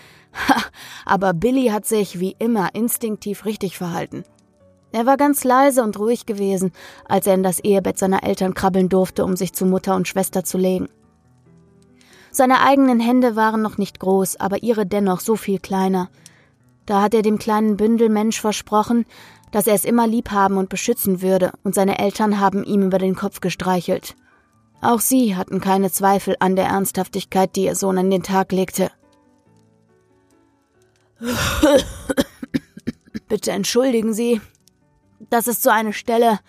Ha, 0.48 0.62
aber 1.06 1.32
Billy 1.32 1.68
hat 1.68 1.86
sich 1.86 2.18
wie 2.18 2.34
immer 2.40 2.74
instinktiv 2.74 3.44
richtig 3.44 3.78
verhalten. 3.78 4.24
Er 4.90 5.06
war 5.06 5.16
ganz 5.16 5.44
leise 5.44 5.84
und 5.84 5.96
ruhig 5.96 6.26
gewesen, 6.26 6.72
als 7.04 7.28
er 7.28 7.34
in 7.34 7.44
das 7.44 7.60
Ehebett 7.60 7.98
seiner 7.98 8.24
Eltern 8.24 8.54
krabbeln 8.54 8.88
durfte, 8.88 9.24
um 9.24 9.36
sich 9.36 9.52
zu 9.52 9.64
Mutter 9.64 9.94
und 9.94 10.08
Schwester 10.08 10.42
zu 10.42 10.58
legen. 10.58 10.88
Seine 12.32 12.62
eigenen 12.62 12.98
Hände 12.98 13.36
waren 13.36 13.62
noch 13.62 13.78
nicht 13.78 14.00
groß, 14.00 14.40
aber 14.40 14.64
ihre 14.64 14.86
dennoch 14.86 15.20
so 15.20 15.36
viel 15.36 15.60
kleiner. 15.60 16.10
Da 16.86 17.02
hat 17.02 17.14
er 17.14 17.22
dem 17.22 17.38
kleinen 17.38 17.76
Bündel 17.76 18.08
Mensch 18.08 18.40
versprochen, 18.40 19.06
dass 19.50 19.66
er 19.66 19.74
es 19.74 19.84
immer 19.84 20.06
lieb 20.06 20.30
haben 20.30 20.56
und 20.56 20.68
beschützen 20.68 21.22
würde, 21.22 21.52
und 21.62 21.74
seine 21.74 21.98
Eltern 21.98 22.40
haben 22.40 22.64
ihm 22.64 22.82
über 22.82 22.98
den 22.98 23.14
Kopf 23.14 23.40
gestreichelt. 23.40 24.16
Auch 24.80 25.00
sie 25.00 25.36
hatten 25.36 25.60
keine 25.60 25.92
Zweifel 25.92 26.36
an 26.40 26.56
der 26.56 26.66
Ernsthaftigkeit, 26.66 27.54
die 27.54 27.64
ihr 27.64 27.76
Sohn 27.76 27.98
an 27.98 28.10
den 28.10 28.22
Tag 28.22 28.50
legte. 28.50 28.90
Bitte 33.28 33.52
entschuldigen 33.52 34.12
Sie. 34.12 34.40
Das 35.30 35.46
ist 35.46 35.62
so 35.62 35.70
eine 35.70 35.92
Stelle, 35.92 36.40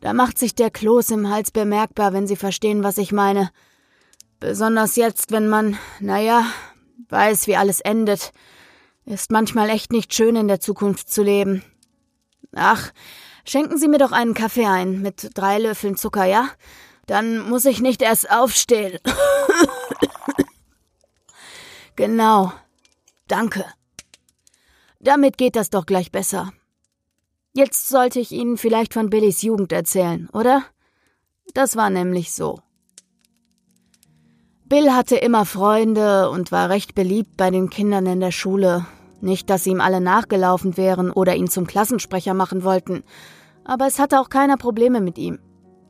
da 0.00 0.12
macht 0.12 0.38
sich 0.38 0.54
der 0.54 0.70
Kloß 0.70 1.10
im 1.10 1.28
Hals 1.28 1.50
bemerkbar, 1.50 2.12
wenn 2.12 2.26
Sie 2.26 2.36
verstehen, 2.36 2.84
was 2.84 2.98
ich 2.98 3.10
meine. 3.10 3.50
Besonders 4.38 4.94
jetzt, 4.94 5.32
wenn 5.32 5.48
man, 5.48 5.76
naja, 5.98 6.44
weiß, 7.08 7.48
wie 7.48 7.56
alles 7.56 7.80
endet. 7.80 8.32
Ist 9.08 9.30
manchmal 9.30 9.70
echt 9.70 9.90
nicht 9.90 10.12
schön, 10.12 10.36
in 10.36 10.48
der 10.48 10.60
Zukunft 10.60 11.08
zu 11.08 11.22
leben. 11.22 11.62
Ach, 12.54 12.92
schenken 13.46 13.78
Sie 13.78 13.88
mir 13.88 13.96
doch 13.96 14.12
einen 14.12 14.34
Kaffee 14.34 14.66
ein, 14.66 15.00
mit 15.00 15.30
drei 15.32 15.58
Löffeln 15.58 15.96
Zucker, 15.96 16.26
ja? 16.26 16.50
Dann 17.06 17.48
muss 17.48 17.64
ich 17.64 17.80
nicht 17.80 18.02
erst 18.02 18.30
aufstehen. 18.30 18.98
genau. 21.96 22.52
Danke. 23.28 23.64
Damit 25.00 25.38
geht 25.38 25.56
das 25.56 25.70
doch 25.70 25.86
gleich 25.86 26.12
besser. 26.12 26.52
Jetzt 27.54 27.88
sollte 27.88 28.20
ich 28.20 28.30
Ihnen 28.30 28.58
vielleicht 28.58 28.92
von 28.92 29.08
Billys 29.08 29.40
Jugend 29.40 29.72
erzählen, 29.72 30.28
oder? 30.34 30.64
Das 31.54 31.76
war 31.76 31.88
nämlich 31.88 32.34
so. 32.34 32.60
Bill 34.66 34.92
hatte 34.92 35.16
immer 35.16 35.46
Freunde 35.46 36.28
und 36.28 36.52
war 36.52 36.68
recht 36.68 36.94
beliebt 36.94 37.38
bei 37.38 37.50
den 37.50 37.70
Kindern 37.70 38.04
in 38.04 38.20
der 38.20 38.32
Schule. 38.32 38.86
Nicht, 39.20 39.50
dass 39.50 39.66
ihm 39.66 39.80
alle 39.80 40.00
nachgelaufen 40.00 40.76
wären 40.76 41.10
oder 41.10 41.34
ihn 41.34 41.48
zum 41.48 41.66
Klassensprecher 41.66 42.34
machen 42.34 42.62
wollten, 42.62 43.02
aber 43.64 43.86
es 43.86 43.98
hatte 43.98 44.20
auch 44.20 44.28
keiner 44.28 44.56
Probleme 44.56 45.00
mit 45.00 45.18
ihm. 45.18 45.38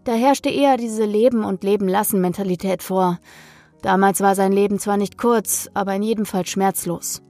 Da 0.04 0.12
herrschte 0.12 0.48
eher 0.48 0.76
diese 0.76 1.04
Leben 1.04 1.44
und 1.44 1.62
Leben 1.62 1.86
lassen 1.86 2.20
Mentalität 2.20 2.82
vor. 2.82 3.18
Damals 3.82 4.20
war 4.20 4.34
sein 4.34 4.52
Leben 4.52 4.78
zwar 4.78 4.96
nicht 4.96 5.18
kurz, 5.18 5.68
aber 5.74 5.94
in 5.94 6.02
jedem 6.02 6.26
Fall 6.26 6.46
schmerzlos. 6.46 7.22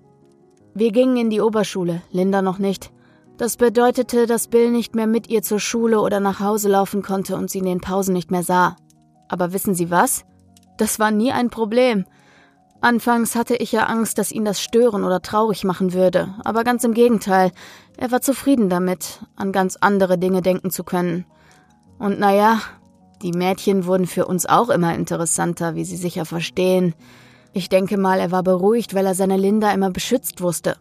Wir 0.75 0.93
gingen 0.93 1.17
in 1.17 1.31
die 1.31 1.40
Oberschule, 1.40 2.02
Linda 2.11 2.40
noch 2.40 2.59
nicht. 2.59 2.93
Das 3.37 3.57
bedeutete, 3.57 4.26
dass 4.26 4.49
Bill 4.49 4.71
nicht 4.71 4.95
mehr 4.95 5.07
mit 5.07 5.28
ihr 5.28 5.43
zur 5.43 5.61
Schule 5.61 6.00
oder 6.00 6.21
nach 6.21 6.40
Hause 6.40 6.69
laufen 6.69 7.02
konnte 7.02 7.37
und 7.37 7.50
sie 7.50 7.59
in 7.59 7.64
den 7.64 7.81
Pausen 7.81 8.14
nicht 8.14 8.31
mehr 8.31 8.43
sah. 8.43 8.76
Aber 9.28 9.52
wissen 9.52 9.75
Sie 9.75 9.90
was? 9.90 10.25
Das 10.76 10.99
war 10.99 11.11
nie 11.11 11.33
ein 11.33 11.50
Problem. 11.50 12.05
Anfangs 12.80 13.35
hatte 13.35 13.56
ich 13.56 13.73
ja 13.73 13.87
Angst, 13.87 14.18
dass 14.18 14.30
ihn 14.30 14.44
das 14.44 14.61
stören 14.61 15.02
oder 15.02 15.20
traurig 15.20 15.64
machen 15.64 15.92
würde, 15.92 16.35
aber 16.44 16.62
ganz 16.62 16.85
im 16.85 16.94
Gegenteil, 16.94 17.50
er 17.97 18.12
war 18.12 18.20
zufrieden 18.20 18.68
damit, 18.68 19.20
an 19.35 19.50
ganz 19.50 19.76
andere 19.76 20.16
Dinge 20.16 20.42
denken 20.42 20.70
zu 20.70 20.85
können. 20.85 21.25
Und 21.99 22.20
naja, 22.20 22.61
die 23.23 23.32
Mädchen 23.32 23.85
wurden 23.87 24.06
für 24.06 24.26
uns 24.26 24.47
auch 24.47 24.68
immer 24.68 24.94
interessanter, 24.94 25.75
wie 25.75 25.85
Sie 25.85 25.97
sicher 25.97 26.25
verstehen. 26.25 26.94
Ich 27.52 27.68
denke 27.68 27.99
mal, 27.99 28.20
er 28.20 28.30
war 28.30 28.44
beruhigt, 28.44 28.94
weil 28.94 29.06
er 29.06 29.16
seine 29.16 29.37
Linda 29.37 29.73
immer 29.73 29.90
beschützt 29.90 30.40
wusste. 30.40 30.76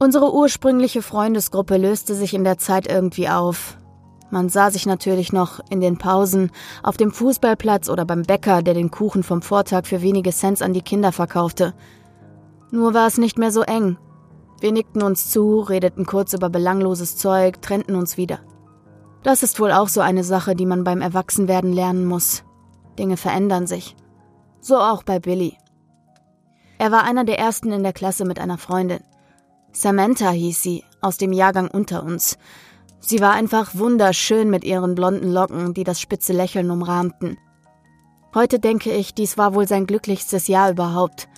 Unsere 0.00 0.34
ursprüngliche 0.34 1.02
Freundesgruppe 1.02 1.76
löste 1.76 2.16
sich 2.16 2.34
in 2.34 2.42
der 2.42 2.58
Zeit 2.58 2.88
irgendwie 2.90 3.28
auf. 3.28 3.76
Man 4.34 4.48
sah 4.48 4.72
sich 4.72 4.84
natürlich 4.84 5.32
noch 5.32 5.60
in 5.70 5.80
den 5.80 5.96
Pausen, 5.96 6.50
auf 6.82 6.96
dem 6.96 7.12
Fußballplatz 7.12 7.88
oder 7.88 8.04
beim 8.04 8.24
Bäcker, 8.24 8.62
der 8.62 8.74
den 8.74 8.90
Kuchen 8.90 9.22
vom 9.22 9.42
Vortag 9.42 9.86
für 9.86 10.02
wenige 10.02 10.32
Cents 10.32 10.60
an 10.60 10.72
die 10.72 10.82
Kinder 10.82 11.12
verkaufte. 11.12 11.72
Nur 12.72 12.94
war 12.94 13.06
es 13.06 13.16
nicht 13.16 13.38
mehr 13.38 13.52
so 13.52 13.62
eng. 13.62 13.96
Wir 14.58 14.72
nickten 14.72 15.04
uns 15.04 15.30
zu, 15.30 15.60
redeten 15.60 16.04
kurz 16.04 16.32
über 16.32 16.50
belangloses 16.50 17.16
Zeug, 17.16 17.62
trennten 17.62 17.94
uns 17.94 18.16
wieder. 18.16 18.40
Das 19.22 19.44
ist 19.44 19.60
wohl 19.60 19.70
auch 19.70 19.86
so 19.86 20.00
eine 20.00 20.24
Sache, 20.24 20.56
die 20.56 20.66
man 20.66 20.82
beim 20.82 21.00
Erwachsenwerden 21.00 21.72
lernen 21.72 22.04
muss. 22.04 22.42
Dinge 22.98 23.16
verändern 23.16 23.68
sich. 23.68 23.94
So 24.60 24.78
auch 24.78 25.04
bei 25.04 25.20
Billy. 25.20 25.56
Er 26.78 26.90
war 26.90 27.04
einer 27.04 27.22
der 27.22 27.38
ersten 27.38 27.70
in 27.70 27.84
der 27.84 27.92
Klasse 27.92 28.24
mit 28.24 28.40
einer 28.40 28.58
Freundin. 28.58 29.04
Samantha 29.70 30.30
hieß 30.30 30.60
sie, 30.60 30.82
aus 31.00 31.18
dem 31.18 31.32
Jahrgang 31.32 31.68
unter 31.68 32.02
uns. 32.02 32.36
Sie 33.06 33.20
war 33.20 33.32
einfach 33.32 33.74
wunderschön 33.74 34.48
mit 34.48 34.64
ihren 34.64 34.94
blonden 34.94 35.30
Locken, 35.30 35.74
die 35.74 35.84
das 35.84 36.00
spitze 36.00 36.32
Lächeln 36.32 36.70
umrahmten. 36.70 37.36
Heute 38.34 38.58
denke 38.58 38.92
ich, 38.92 39.12
dies 39.12 39.36
war 39.36 39.54
wohl 39.54 39.68
sein 39.68 39.86
glücklichstes 39.86 40.48
Jahr 40.48 40.70
überhaupt. 40.70 41.28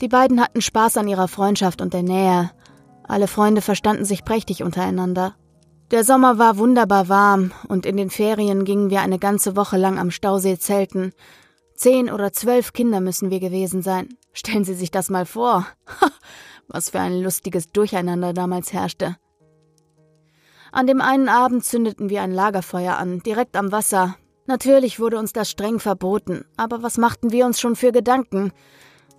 Die 0.00 0.06
beiden 0.06 0.40
hatten 0.40 0.60
Spaß 0.60 0.96
an 0.96 1.08
ihrer 1.08 1.26
Freundschaft 1.26 1.82
und 1.82 1.92
der 1.92 2.04
Nähe. 2.04 2.52
Alle 3.02 3.26
Freunde 3.26 3.62
verstanden 3.62 4.04
sich 4.04 4.24
prächtig 4.24 4.62
untereinander. 4.62 5.34
Der 5.90 6.04
Sommer 6.04 6.38
war 6.38 6.56
wunderbar 6.56 7.08
warm 7.08 7.50
und 7.66 7.84
in 7.84 7.96
den 7.96 8.10
Ferien 8.10 8.64
gingen 8.64 8.88
wir 8.88 9.00
eine 9.00 9.18
ganze 9.18 9.56
Woche 9.56 9.78
lang 9.78 9.98
am 9.98 10.12
Stausee 10.12 10.56
zelten. 10.56 11.12
Zehn 11.74 12.10
oder 12.12 12.32
zwölf 12.32 12.72
Kinder 12.72 13.00
müssen 13.00 13.30
wir 13.30 13.40
gewesen 13.40 13.82
sein. 13.82 14.10
Stellen 14.32 14.64
Sie 14.64 14.74
sich 14.74 14.92
das 14.92 15.10
mal 15.10 15.26
vor. 15.26 15.66
Was 16.68 16.90
für 16.90 17.00
ein 17.00 17.20
lustiges 17.20 17.72
Durcheinander 17.72 18.32
damals 18.32 18.72
herrschte. 18.72 19.16
An 20.76 20.86
dem 20.86 21.00
einen 21.00 21.30
Abend 21.30 21.64
zündeten 21.64 22.10
wir 22.10 22.20
ein 22.20 22.32
Lagerfeuer 22.32 22.98
an, 22.98 23.20
direkt 23.20 23.56
am 23.56 23.72
Wasser. 23.72 24.14
Natürlich 24.44 25.00
wurde 25.00 25.18
uns 25.18 25.32
das 25.32 25.48
streng 25.48 25.78
verboten, 25.78 26.44
aber 26.58 26.82
was 26.82 26.98
machten 26.98 27.32
wir 27.32 27.46
uns 27.46 27.58
schon 27.58 27.76
für 27.76 27.92
Gedanken? 27.92 28.52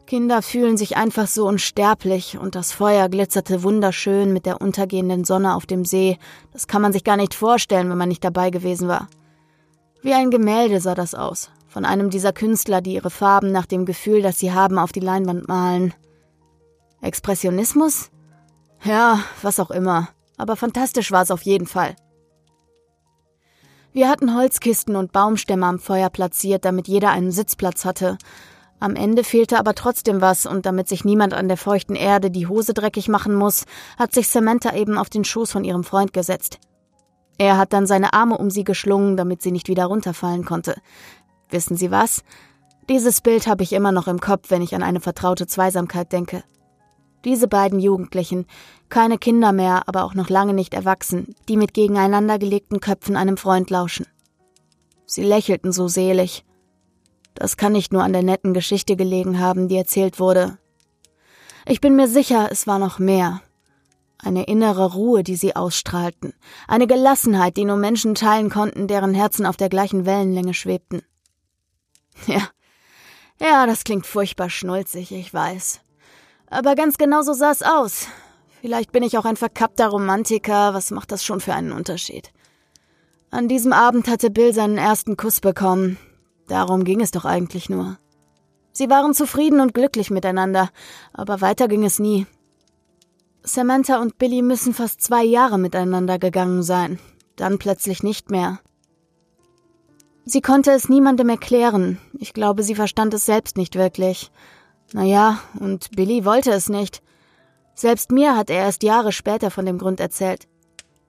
Kinder 0.05 0.43
fühlen 0.43 0.77
sich 0.77 0.97
einfach 0.97 1.25
so 1.25 1.47
unsterblich, 1.47 2.37
und 2.37 2.53
das 2.53 2.73
Feuer 2.73 3.09
glitzerte 3.09 3.63
wunderschön 3.63 4.33
mit 4.33 4.45
der 4.45 4.61
untergehenden 4.61 5.23
Sonne 5.23 5.55
auf 5.55 5.65
dem 5.65 5.83
See. 5.83 6.19
Das 6.53 6.67
kann 6.67 6.83
man 6.83 6.93
sich 6.93 7.03
gar 7.03 7.17
nicht 7.17 7.33
vorstellen, 7.33 7.89
wenn 7.89 7.97
man 7.97 8.09
nicht 8.09 8.23
dabei 8.23 8.51
gewesen 8.51 8.87
war. 8.87 9.07
Wie 10.03 10.13
ein 10.13 10.29
Gemälde 10.29 10.79
sah 10.79 10.93
das 10.93 11.15
aus, 11.15 11.49
von 11.67 11.85
einem 11.85 12.11
dieser 12.11 12.33
Künstler, 12.33 12.81
die 12.81 12.93
ihre 12.93 13.09
Farben 13.09 13.51
nach 13.51 13.65
dem 13.65 13.87
Gefühl, 13.87 14.21
das 14.21 14.37
sie 14.37 14.53
haben, 14.53 14.77
auf 14.77 14.91
die 14.91 14.99
Leinwand 14.99 15.47
malen. 15.47 15.95
Expressionismus? 17.01 18.11
Ja, 18.83 19.21
was 19.41 19.59
auch 19.59 19.71
immer 19.71 20.09
aber 20.37 20.55
fantastisch 20.55 21.11
war 21.11 21.23
es 21.23 21.31
auf 21.31 21.41
jeden 21.41 21.67
Fall. 21.67 21.95
Wir 23.93 24.09
hatten 24.09 24.35
Holzkisten 24.35 24.95
und 24.95 25.11
Baumstämme 25.11 25.65
am 25.65 25.79
Feuer 25.79 26.09
platziert, 26.09 26.65
damit 26.65 26.87
jeder 26.87 27.09
einen 27.09 27.31
Sitzplatz 27.31 27.83
hatte. 27.83 28.17
Am 28.79 28.95
Ende 28.95 29.23
fehlte 29.23 29.57
aber 29.57 29.73
trotzdem 29.73 30.21
was, 30.21 30.45
und 30.45 30.67
damit 30.67 30.87
sich 30.87 31.03
niemand 31.03 31.33
an 31.33 31.47
der 31.47 31.57
feuchten 31.57 31.95
Erde 31.95 32.29
die 32.29 32.45
Hose 32.45 32.75
dreckig 32.75 33.07
machen 33.07 33.33
muss, 33.33 33.65
hat 33.97 34.13
sich 34.13 34.29
Samantha 34.29 34.75
eben 34.75 34.99
auf 34.99 35.09
den 35.09 35.23
Schoß 35.23 35.51
von 35.51 35.63
ihrem 35.63 35.83
Freund 35.83 36.13
gesetzt. 36.13 36.59
Er 37.39 37.57
hat 37.57 37.73
dann 37.73 37.87
seine 37.87 38.13
Arme 38.13 38.37
um 38.37 38.51
sie 38.51 38.63
geschlungen, 38.63 39.17
damit 39.17 39.41
sie 39.41 39.51
nicht 39.51 39.67
wieder 39.67 39.85
runterfallen 39.85 40.45
konnte. 40.45 40.75
Wissen 41.49 41.77
Sie 41.77 41.91
was? 41.91 42.23
Dieses 42.89 43.21
Bild 43.21 43.47
habe 43.47 43.63
ich 43.63 43.73
immer 43.73 43.91
noch 43.91 44.07
im 44.07 44.19
Kopf, 44.19 44.49
wenn 44.49 44.61
ich 44.61 44.75
an 44.75 44.83
eine 44.83 44.99
vertraute 44.99 45.47
Zweisamkeit 45.47 46.11
denke. 46.11 46.43
Diese 47.27 47.49
beiden 47.49 47.81
Jugendlichen, 47.81 48.45
keine 48.87 49.17
Kinder 49.17 49.51
mehr, 49.51 49.83
aber 49.89 50.05
auch 50.05 50.13
noch 50.13 50.29
lange 50.29 50.53
nicht 50.53 50.73
erwachsen, 50.73 51.35
die 51.49 51.57
mit 51.57 51.73
gegeneinander 51.73 52.39
gelegten 52.39 52.79
Köpfen 52.79 53.17
einem 53.17 53.35
Freund 53.35 53.69
lauschen. 53.69 54.05
Sie 55.05 55.23
lächelten 55.23 55.73
so 55.73 55.89
selig. 55.89 56.45
Das 57.35 57.57
kann 57.57 57.73
nicht 57.73 57.91
nur 57.91 58.01
an 58.01 58.13
der 58.13 58.23
netten 58.23 58.53
Geschichte 58.53 58.95
gelegen 58.95 59.41
haben, 59.41 59.67
die 59.67 59.75
erzählt 59.75 60.21
wurde. 60.21 60.57
Ich 61.65 61.81
bin 61.81 61.97
mir 61.97 62.07
sicher, 62.07 62.47
es 62.49 62.65
war 62.65 62.79
noch 62.79 62.97
mehr. 62.97 63.41
Eine 64.19 64.45
innere 64.45 64.93
Ruhe, 64.93 65.21
die 65.21 65.35
sie 65.35 65.53
ausstrahlten, 65.53 66.33
eine 66.65 66.87
Gelassenheit, 66.87 67.57
die 67.57 67.65
nur 67.65 67.75
Menschen 67.75 68.15
teilen 68.15 68.49
konnten, 68.49 68.87
deren 68.87 69.13
Herzen 69.13 69.45
auf 69.45 69.57
der 69.57 69.67
gleichen 69.67 70.05
Wellenlänge 70.05 70.53
schwebten. 70.53 71.01
Ja, 72.25 72.47
ja, 73.41 73.65
das 73.65 73.83
klingt 73.83 74.07
furchtbar 74.07 74.49
schnulzig, 74.49 75.11
ich 75.11 75.33
weiß. 75.33 75.81
Aber 76.49 76.75
ganz 76.75 76.97
genau 76.97 77.21
so 77.21 77.33
sah 77.33 77.51
es 77.51 77.61
aus. 77.61 78.07
Vielleicht 78.61 78.91
bin 78.91 79.03
ich 79.03 79.17
auch 79.17 79.25
ein 79.25 79.35
verkappter 79.35 79.87
Romantiker, 79.87 80.73
was 80.73 80.91
macht 80.91 81.11
das 81.11 81.23
schon 81.23 81.39
für 81.39 81.53
einen 81.53 81.71
Unterschied? 81.71 82.31
An 83.29 83.47
diesem 83.47 83.73
Abend 83.73 84.07
hatte 84.07 84.29
Bill 84.29 84.53
seinen 84.53 84.77
ersten 84.77 85.17
Kuss 85.17 85.41
bekommen. 85.41 85.97
Darum 86.47 86.85
ging 86.85 87.01
es 87.01 87.11
doch 87.11 87.25
eigentlich 87.25 87.69
nur. 87.69 87.97
Sie 88.71 88.89
waren 88.89 89.13
zufrieden 89.13 89.59
und 89.59 89.73
glücklich 89.73 90.09
miteinander, 90.09 90.69
aber 91.13 91.41
weiter 91.41 91.67
ging 91.67 91.83
es 91.83 91.99
nie. 91.99 92.25
Samantha 93.43 94.01
und 94.01 94.17
Billy 94.17 94.41
müssen 94.41 94.73
fast 94.73 95.01
zwei 95.01 95.23
Jahre 95.23 95.57
miteinander 95.57 96.19
gegangen 96.19 96.63
sein, 96.63 96.99
dann 97.35 97.59
plötzlich 97.59 98.03
nicht 98.03 98.31
mehr. 98.31 98.59
Sie 100.25 100.41
konnte 100.41 100.71
es 100.71 100.89
niemandem 100.89 101.29
erklären. 101.29 101.99
Ich 102.17 102.33
glaube, 102.33 102.63
sie 102.63 102.75
verstand 102.75 103.13
es 103.13 103.25
selbst 103.25 103.57
nicht 103.57 103.75
wirklich. 103.75 104.29
Naja, 104.93 105.39
und 105.59 105.91
Billy 105.91 106.25
wollte 106.25 106.51
es 106.51 106.69
nicht. 106.69 107.01
Selbst 107.75 108.11
mir 108.11 108.35
hat 108.35 108.49
er 108.49 108.57
erst 108.57 108.83
Jahre 108.83 109.11
später 109.11 109.51
von 109.51 109.65
dem 109.65 109.77
Grund 109.77 109.99
erzählt. 109.99 110.47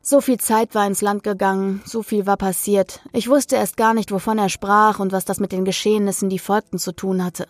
So 0.03 0.21
viel 0.21 0.39
Zeit 0.39 0.75
war 0.75 0.87
ins 0.87 1.03
Land 1.03 1.23
gegangen, 1.23 1.83
so 1.85 2.03
viel 2.03 2.27
war 2.27 2.37
passiert. 2.37 3.01
Ich 3.13 3.29
wusste 3.29 3.57
erst 3.57 3.77
gar 3.77 3.95
nicht, 3.95 4.11
wovon 4.11 4.39
er 4.39 4.49
sprach 4.49 5.01
und 5.01 5.13
was 5.13 5.25
das 5.25 5.41
mit 5.41 5.53
den 5.53 5.65
Geschehnissen, 5.65 6.31
die 6.31 6.39
folgten, 6.39 6.79
zu 6.79 6.93
tun 6.93 7.25
hatte. 7.25 7.47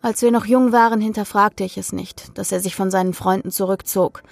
Als 0.00 0.22
wir 0.22 0.30
noch 0.30 0.46
jung 0.46 0.72
waren, 0.72 1.00
hinterfragte 1.00 1.64
ich 1.64 1.78
es 1.78 1.92
nicht, 1.92 2.36
dass 2.36 2.52
er 2.52 2.60
sich 2.60 2.76
von 2.76 2.90
seinen 2.90 3.14
Freunden 3.14 3.50
zurückzog. 3.50 4.22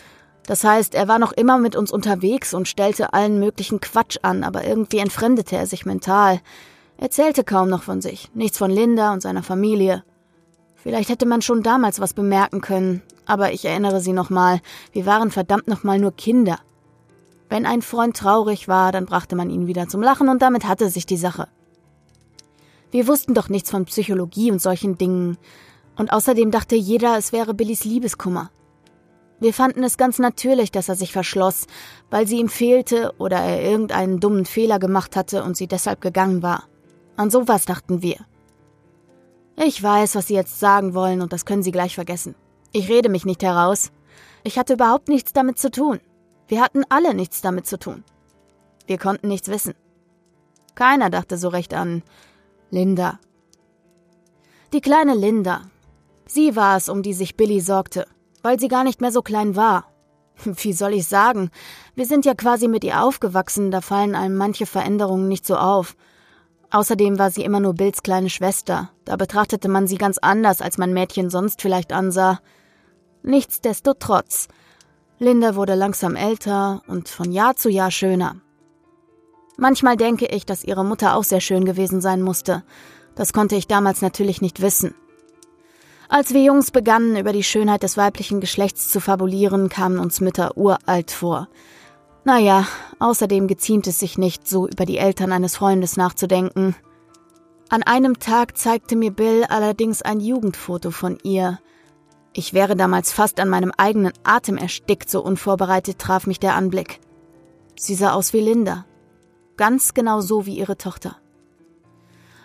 Das 0.47 0.65
heißt, 0.65 0.95
er 0.95 1.09
war 1.09 1.19
noch 1.19 1.33
immer 1.33 1.59
mit 1.59 1.77
uns 1.77 1.91
unterwegs 1.93 2.53
und 2.53 2.69
stellte 2.69 3.13
allen 3.13 3.39
möglichen 3.39 3.81
Quatsch 3.81 4.19
an, 4.23 4.45
aber 4.45 4.65
irgendwie 4.65 4.99
entfremdete 4.99 5.57
er 5.57 5.67
sich 5.67 5.87
mental. 5.87 6.41
Erzählte 6.99 7.45
kaum 7.45 7.69
noch 7.69 7.83
von 7.83 8.01
sich, 8.01 8.31
nichts 8.35 8.59
von 8.59 8.71
Linda 8.71 9.13
und 9.13 9.23
seiner 9.23 9.43
Familie. 9.43 10.05
Vielleicht 10.83 11.11
hätte 11.11 11.27
man 11.27 11.43
schon 11.43 11.63
damals 11.63 12.01
was 12.01 12.13
bemerken 12.13 12.61
können, 12.61 13.03
aber 13.25 13.53
ich 13.53 13.65
erinnere 13.65 14.01
Sie 14.01 14.13
nochmal, 14.13 14.61
wir 14.93 15.07
waren 15.07 15.31
verdammt 15.31 15.69
nochmal 15.69 16.01
nur 16.01 16.13
Kinder. 16.13 16.59
Wenn 17.49 17.67
ein 17.67 17.83
Freund 17.83 18.17
traurig 18.17 18.67
war, 18.67 18.91
dann 18.91 19.07
brachte 19.07 19.37
man 19.37 19.49
ihn 19.49 19.69
wieder 19.69 19.87
zum 19.87 20.03
Lachen 20.03 20.29
und 20.29 20.43
damit 20.43 20.67
hatte 20.67 20.89
sich 20.89 21.07
die 21.07 21.17
Sache. 21.17 21.47
Wir 22.91 23.07
wussten 23.07 23.33
doch 23.33 23.49
nichts 23.49 23.71
von 23.71 23.85
Psychologie 23.85 24.51
und 24.51 24.61
solchen 24.61 24.99
Dingen. 24.99 25.39
Und 25.97 26.13
außerdem 26.13 26.51
dachte 26.51 26.75
jeder, 26.75 27.17
es 27.17 27.33
wäre 27.33 27.55
Billys 27.55 27.85
Liebeskummer. 27.85 28.51
Wir 29.39 29.55
fanden 29.55 29.85
es 29.85 29.97
ganz 29.97 30.19
natürlich, 30.19 30.73
dass 30.73 30.89
er 30.89 30.95
sich 30.95 31.13
verschloss, 31.13 31.67
weil 32.11 32.27
sie 32.27 32.39
ihm 32.39 32.49
fehlte 32.49 33.13
oder 33.19 33.39
er 33.39 33.63
irgendeinen 33.63 34.19
dummen 34.19 34.47
Fehler 34.47 34.79
gemacht 34.79 35.15
hatte 35.15 35.45
und 35.45 35.57
sie 35.57 35.67
deshalb 35.67 36.01
gegangen 36.01 36.43
war. 36.43 36.65
An 37.17 37.31
sowas 37.31 37.67
dachten 37.67 38.03
wir. 38.03 38.17
Ich 39.65 39.83
weiß, 39.83 40.15
was 40.15 40.29
Sie 40.29 40.35
jetzt 40.35 40.59
sagen 40.61 40.95
wollen, 40.95 41.21
und 41.21 41.33
das 41.33 41.45
können 41.45 41.63
Sie 41.63 41.73
gleich 41.73 41.95
vergessen. 41.95 42.35
Ich 42.73 42.89
rede 42.89 43.09
mich 43.09 43.25
nicht 43.25 43.43
heraus. 43.43 43.93
Ich 44.45 44.59
hatte 44.59 44.75
überhaupt 44.75 45.09
nichts 45.09 45.33
damit 45.33 45.59
zu 45.59 45.71
tun. 45.71 46.01
Wir 46.49 46.61
hatten 46.61 46.83
alle 46.89 47.15
nichts 47.15 47.41
damit 47.43 47.67
zu 47.67 47.79
tun. 47.79 48.05
Wir 48.87 48.99
konnten 48.99 49.29
nichts 49.29 49.49
wissen. 49.49 49.75
Keiner 50.75 51.11
dachte 51.11 51.39
so 51.39 51.49
recht 51.49 51.75
an 51.75 52.03
Linda. 52.71 53.21
Die 54.73 54.81
kleine 54.81 55.15
Linda. 55.15 55.63
Sie 56.27 56.57
war 56.57 56.77
es, 56.77 56.89
um 56.89 57.03
die 57.03 57.15
sich 57.15 57.37
Billy 57.37 57.61
sorgte 57.61 58.07
weil 58.43 58.59
sie 58.59 58.69
gar 58.69 58.85
nicht 58.85 59.01
mehr 59.01 59.13
so 59.13 59.23
klein 59.23 59.57
war. 59.57 59.87
Wie 60.45 60.73
soll 60.73 60.95
ich 60.95 61.07
sagen? 61.07 61.51
Wir 61.95 62.07
sind 62.07 62.25
ja 62.25 62.35
quasi 62.35 62.69
mit 62.69 62.85
ihr 62.85 63.03
aufgewachsen, 63.03 63.71
da 63.71 63.81
fallen 63.81 64.15
einem 64.15 64.37
manche 64.37 64.67
Veränderungen 64.67 65.29
nicht 65.29 65.47
so 65.47 65.57
auf. 65.57 65.97
Außerdem 66.73 67.19
war 67.19 67.31
sie 67.31 67.45
immer 67.45 67.61
nur 67.61 67.75
Bills 67.75 68.03
kleine 68.03 68.31
Schwester, 68.31 68.89
da 69.05 69.17
betrachtete 69.17 69.69
man 69.69 69.87
sie 69.87 69.99
ganz 69.99 70.17
anders, 70.17 70.63
als 70.63 70.79
man 70.79 70.95
Mädchen 70.95 71.29
sonst 71.29 71.61
vielleicht 71.61 71.93
ansah. 71.93 72.41
Nichtsdestotrotz, 73.23 74.49
Linda 75.19 75.55
wurde 75.55 75.75
langsam 75.75 76.17
älter 76.17 76.83
und 76.87 77.11
von 77.11 77.31
Jahr 77.31 77.57
zu 77.57 77.69
Jahr 77.69 77.91
schöner. 77.91 78.37
Manchmal 79.59 79.99
denke 79.99 80.25
ich, 80.27 80.47
dass 80.47 80.65
ihre 80.65 80.83
Mutter 80.83 81.15
auch 81.15 81.25
sehr 81.25 81.43
schön 81.43 81.67
gewesen 81.67 82.01
sein 82.01 82.23
musste. 82.23 82.65
Das 83.15 83.35
konnte 83.35 83.55
ich 83.55 83.67
damals 83.67 84.01
natürlich 84.01 84.41
nicht 84.41 84.63
wissen. 84.63 84.95
Als 86.09 86.33
wir 86.33 86.43
Jungs 86.43 86.71
begannen, 86.71 87.19
über 87.19 87.35
die 87.35 87.43
Schönheit 87.43 87.83
des 87.83 87.99
weiblichen 87.99 88.41
Geschlechts 88.41 88.89
zu 88.89 88.99
fabulieren, 88.99 89.69
kamen 89.69 89.99
uns 89.99 90.23
Mütter 90.23 90.57
uralt 90.57 91.11
vor. 91.11 91.49
Naja, 92.25 92.67
außerdem 93.01 93.49
geziemt 93.49 93.87
es 93.89 93.99
sich 93.99 94.17
nicht, 94.17 94.47
so 94.47 94.69
über 94.69 94.87
die 94.87 94.99
Eltern 94.99 95.33
eines 95.33 95.57
Freundes 95.57 95.97
nachzudenken. 95.97 96.77
An 97.69 97.83
einem 97.83 98.21
Tag 98.21 98.57
zeigte 98.57 98.95
mir 98.95 99.11
Bill 99.11 99.45
allerdings 99.45 100.03
ein 100.03 100.21
Jugendfoto 100.21 100.91
von 100.91 101.19
ihr. 101.25 101.59
Ich 102.33 102.55
wäre 102.55 102.77
damals 102.77 103.13
fast 103.13 103.41
an 103.41 103.49
meinem 103.49 103.73
eigenen 103.77 104.13
Atem 104.23 104.57
erstickt, 104.57 105.11
so 105.11 105.23
unvorbereitet 105.23 105.99
traf 105.99 106.27
mich 106.27 106.39
der 106.39 106.55
Anblick. 106.55 107.01
Sie 107.77 107.95
sah 107.95 108.13
aus 108.13 108.33
wie 108.33 108.41
Linda. 108.41 108.87
Ganz 109.57 109.93
genau 109.93 110.21
so 110.21 110.47
wie 110.47 110.57
ihre 110.57 110.79
Tochter. 110.79 111.17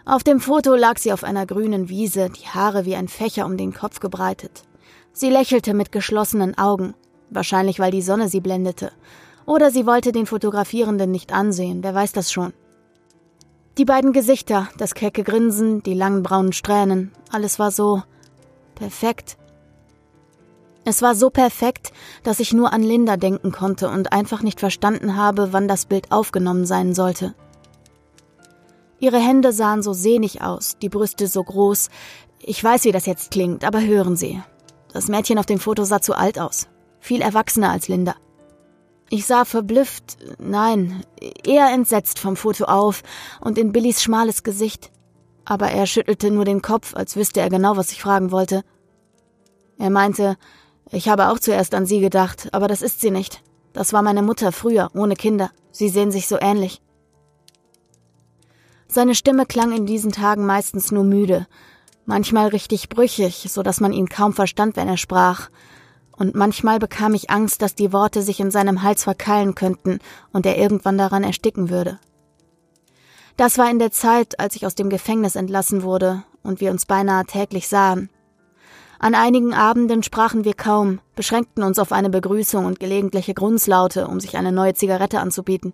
Auf 0.05 0.23
dem 0.23 0.39
Foto 0.39 0.75
lag 0.75 0.97
sie 0.97 1.13
auf 1.13 1.23
einer 1.23 1.45
grünen 1.45 1.89
Wiese, 1.89 2.29
die 2.29 2.47
Haare 2.47 2.85
wie 2.85 2.95
ein 2.95 3.09
Fächer 3.09 3.45
um 3.45 3.57
den 3.57 3.73
Kopf 3.73 3.99
gebreitet. 3.99 4.63
Sie 5.11 5.29
lächelte 5.29 5.73
mit 5.73 5.91
geschlossenen 5.91 6.57
Augen, 6.57 6.95
wahrscheinlich 7.29 7.79
weil 7.79 7.91
die 7.91 8.01
Sonne 8.01 8.29
sie 8.29 8.39
blendete. 8.39 8.91
Oder 9.47 9.71
sie 9.71 9.87
wollte 9.87 10.11
den 10.11 10.25
Fotografierenden 10.25 11.09
nicht 11.09 11.31
ansehen, 11.33 11.81
wer 11.81 11.95
weiß 11.95 12.11
das 12.11 12.31
schon. 12.31 12.53
Die 13.77 13.85
beiden 13.85 14.11
Gesichter, 14.11 14.67
das 14.77 14.93
kecke 14.93 15.23
Grinsen, 15.23 15.81
die 15.81 15.93
langen 15.93 16.21
braunen 16.21 16.51
Strähnen, 16.51 17.13
alles 17.31 17.57
war 17.57 17.71
so 17.71 18.03
perfekt. 18.75 19.37
Es 20.83 21.01
war 21.01 21.15
so 21.15 21.29
perfekt, 21.29 21.93
dass 22.23 22.41
ich 22.41 22.53
nur 22.53 22.73
an 22.73 22.83
Linda 22.83 23.15
denken 23.15 23.53
konnte 23.53 23.89
und 23.89 24.11
einfach 24.11 24.43
nicht 24.43 24.59
verstanden 24.59 25.15
habe, 25.15 25.53
wann 25.53 25.69
das 25.69 25.85
Bild 25.85 26.11
aufgenommen 26.11 26.65
sein 26.65 26.93
sollte. 26.93 27.33
Ihre 28.99 29.19
Hände 29.19 29.53
sahen 29.53 29.81
so 29.81 29.93
sehnig 29.93 30.41
aus, 30.41 30.77
die 30.81 30.89
Brüste 30.89 31.27
so 31.27 31.43
groß. 31.43 31.89
Ich 32.39 32.61
weiß, 32.61 32.83
wie 32.83 32.91
das 32.91 33.05
jetzt 33.05 33.31
klingt, 33.31 33.63
aber 33.63 33.81
hören 33.81 34.17
Sie. 34.17 34.41
Das 34.91 35.07
Mädchen 35.07 35.39
auf 35.39 35.45
dem 35.45 35.59
Foto 35.59 35.85
sah 35.85 36.01
zu 36.01 36.15
alt 36.15 36.37
aus. 36.37 36.67
Viel 36.99 37.21
erwachsener 37.21 37.71
als 37.71 37.87
Linda. 37.87 38.15
Ich 39.09 39.25
sah 39.25 39.45
verblüfft, 39.45 40.17
nein, 40.37 41.03
eher 41.45 41.71
entsetzt 41.71 42.19
vom 42.19 42.35
Foto 42.35 42.65
auf 42.65 43.03
und 43.39 43.57
in 43.57 43.71
Billys 43.71 44.03
schmales 44.03 44.43
Gesicht. 44.43 44.91
Aber 45.45 45.69
er 45.69 45.85
schüttelte 45.85 46.29
nur 46.29 46.43
den 46.43 46.61
Kopf, 46.61 46.93
als 46.93 47.15
wüsste 47.15 47.39
er 47.39 47.49
genau, 47.49 47.77
was 47.77 47.91
ich 47.91 48.01
fragen 48.01 48.31
wollte. 48.31 48.63
Er 49.77 49.89
meinte, 49.89 50.35
ich 50.91 51.07
habe 51.07 51.29
auch 51.29 51.39
zuerst 51.39 51.73
an 51.73 51.85
Sie 51.85 52.01
gedacht, 52.01 52.49
aber 52.51 52.67
das 52.67 52.81
ist 52.81 52.99
sie 52.99 53.11
nicht. 53.11 53.41
Das 53.71 53.93
war 53.93 54.01
meine 54.01 54.23
Mutter 54.23 54.51
früher, 54.51 54.89
ohne 54.93 55.15
Kinder. 55.15 55.51
Sie 55.71 55.87
sehen 55.87 56.11
sich 56.11 56.27
so 56.27 56.37
ähnlich. 56.39 56.81
Seine 58.87 59.15
Stimme 59.15 59.45
klang 59.45 59.71
in 59.71 59.85
diesen 59.85 60.11
Tagen 60.11 60.45
meistens 60.45 60.91
nur 60.91 61.03
müde, 61.03 61.45
manchmal 62.05 62.47
richtig 62.47 62.89
brüchig, 62.89 63.45
so 63.49 63.63
dass 63.63 63.79
man 63.79 63.93
ihn 63.93 64.09
kaum 64.09 64.33
verstand, 64.33 64.75
wenn 64.75 64.87
er 64.87 64.97
sprach. 64.97 65.49
Und 66.17 66.35
manchmal 66.35 66.79
bekam 66.79 67.13
ich 67.13 67.29
Angst, 67.29 67.61
dass 67.61 67.75
die 67.75 67.93
Worte 67.93 68.21
sich 68.21 68.39
in 68.39 68.51
seinem 68.51 68.81
Hals 68.81 69.03
verkeilen 69.03 69.55
könnten 69.55 69.99
und 70.33 70.45
er 70.45 70.57
irgendwann 70.57 70.97
daran 70.97 71.23
ersticken 71.23 71.69
würde. 71.69 71.99
Das 73.37 73.59
war 73.59 73.69
in 73.69 73.77
der 73.77 73.91
Zeit, 73.91 74.39
als 74.39 74.55
ich 74.55 74.65
aus 74.65 74.73
dem 74.73 74.89
Gefängnis 74.89 75.35
entlassen 75.35 75.83
wurde 75.83 76.23
und 76.41 76.59
wir 76.59 76.71
uns 76.71 76.87
beinahe 76.87 77.23
täglich 77.25 77.67
sahen. 77.67 78.09
An 78.99 79.13
einigen 79.13 79.53
Abenden 79.53 80.01
sprachen 80.01 80.43
wir 80.43 80.55
kaum, 80.55 80.99
beschränkten 81.15 81.61
uns 81.61 81.77
auf 81.77 81.91
eine 81.91 82.09
Begrüßung 82.09 82.65
und 82.65 82.79
gelegentliche 82.79 83.35
Grunzlaute, 83.35 84.07
um 84.07 84.19
sich 84.19 84.37
eine 84.37 84.51
neue 84.51 84.73
Zigarette 84.73 85.19
anzubieten. 85.19 85.73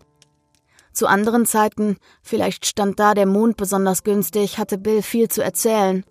Zu 0.91 1.07
anderen 1.07 1.45
Zeiten, 1.45 1.97
vielleicht 2.21 2.65
stand 2.65 2.99
da 2.99 3.13
der 3.13 3.25
Mond 3.25 3.55
besonders 3.55 4.03
günstig, 4.03 4.57
hatte 4.57 4.77
Bill 4.77 5.01
viel 5.01 5.29
zu 5.29 5.41
erzählen. 5.41 6.03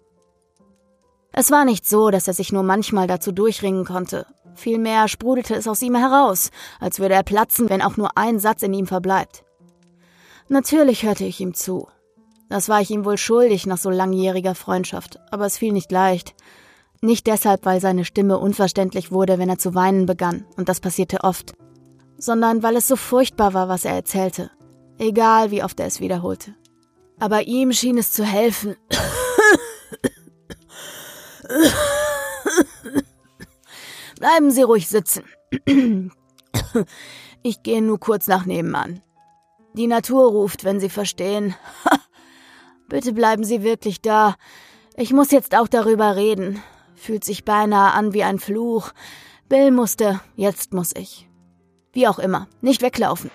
Es 1.33 1.51
war 1.51 1.65
nicht 1.65 1.89
so, 1.89 2.11
dass 2.11 2.29
er 2.29 2.35
sich 2.35 2.53
nur 2.53 2.63
manchmal 2.63 3.07
dazu 3.07 3.33
durchringen 3.33 3.85
konnte. 3.85 4.27
Vielmehr 4.55 5.09
sprudelte 5.09 5.55
es 5.55 5.67
aus 5.67 5.81
ihm 5.83 5.95
heraus, 5.95 6.51
als 6.79 7.01
würde 7.01 7.15
er 7.15 7.23
platzen, 7.23 7.71
wenn 7.71 7.83
auch 7.83 7.97
nur 7.97 8.19
ein 8.19 8.39
Satz 8.39 8.63
in 8.63 8.75
ihm 8.75 8.87
verbleibt. 8.87 9.45
Natürlich 10.49 11.05
hörte 11.05 11.25
ich 11.25 11.41
ihm 11.41 11.55
zu. 11.55 11.89
Das 12.51 12.69
war 12.69 12.83
ich 12.83 12.91
ihm 12.91 13.07
wohl 13.07 13.17
schuldig 13.17 13.67
nach 13.67 13.79
so 13.79 13.89
langjähriger 13.89 14.55
Freundschaft, 14.55 15.19
aber 15.31 15.47
es 15.47 15.57
fiel 15.57 15.73
nicht 15.73 15.91
leicht. 15.91 16.35
Nicht 17.01 17.27
deshalb, 17.27 17.65
weil 17.65 17.81
seine 17.81 18.05
Stimme 18.05 18.39
unverständlich 18.39 19.11
wurde, 19.11 19.39
wenn 19.39 19.49
er 19.49 19.59
zu 19.59 19.75
weinen 19.75 20.05
begann, 20.05 20.45
und 20.57 20.69
das 20.69 20.81
passierte 20.81 21.25
oft, 21.25 21.55
sondern 22.19 22.63
weil 22.63 22.77
es 22.77 22.87
so 22.87 22.97
furchtbar 22.97 23.55
war, 23.55 23.69
was 23.69 23.87
er 23.87 23.95
erzählte 23.95 24.51
egal 25.03 25.51
wie 25.51 25.63
oft 25.63 25.79
er 25.81 25.87
es 25.87 26.01
wiederholte. 26.01 26.55
Aber 27.19 27.43
ihm 27.43 27.73
schien 27.73 27.99
es 27.99 28.13
zu 28.13 28.25
helfen. 28.25 28.77
Bleiben 34.19 34.51
Sie 34.51 34.63
ruhig 34.63 34.89
sitzen. 34.89 35.25
Ich 37.45 37.65
gehe 37.65 37.83
nur 37.83 37.99
kurz 37.99 38.29
nach 38.29 38.47
nebenan. 38.47 39.03
Die 39.75 39.89
Natur 39.89 40.31
ruft, 40.31 40.63
wenn 40.63 40.79
Sie 40.79 40.89
verstehen. 40.89 41.57
Bitte 42.89 43.13
bleiben 43.13 43.43
Sie 43.43 43.65
wirklich 43.65 44.01
da. 44.01 44.37
Ich 44.97 45.13
muss 45.13 45.33
jetzt 45.33 45.57
auch 45.57 45.67
darüber 45.67 46.15
reden. 46.15 46.63
Fühlt 46.95 47.25
sich 47.25 47.45
beinahe 47.45 47.93
an 47.95 48.15
wie 48.15 48.23
ein 48.23 48.39
Fluch. 48.39 48.93
Bill 49.49 49.73
musste, 49.73 50.21
jetzt 50.37 50.73
muss 50.73 50.93
ich. 50.95 51.29
Wie 51.93 52.07
auch 52.07 52.21
immer, 52.21 52.47
nicht 52.61 52.81
weglaufen. 52.81 53.31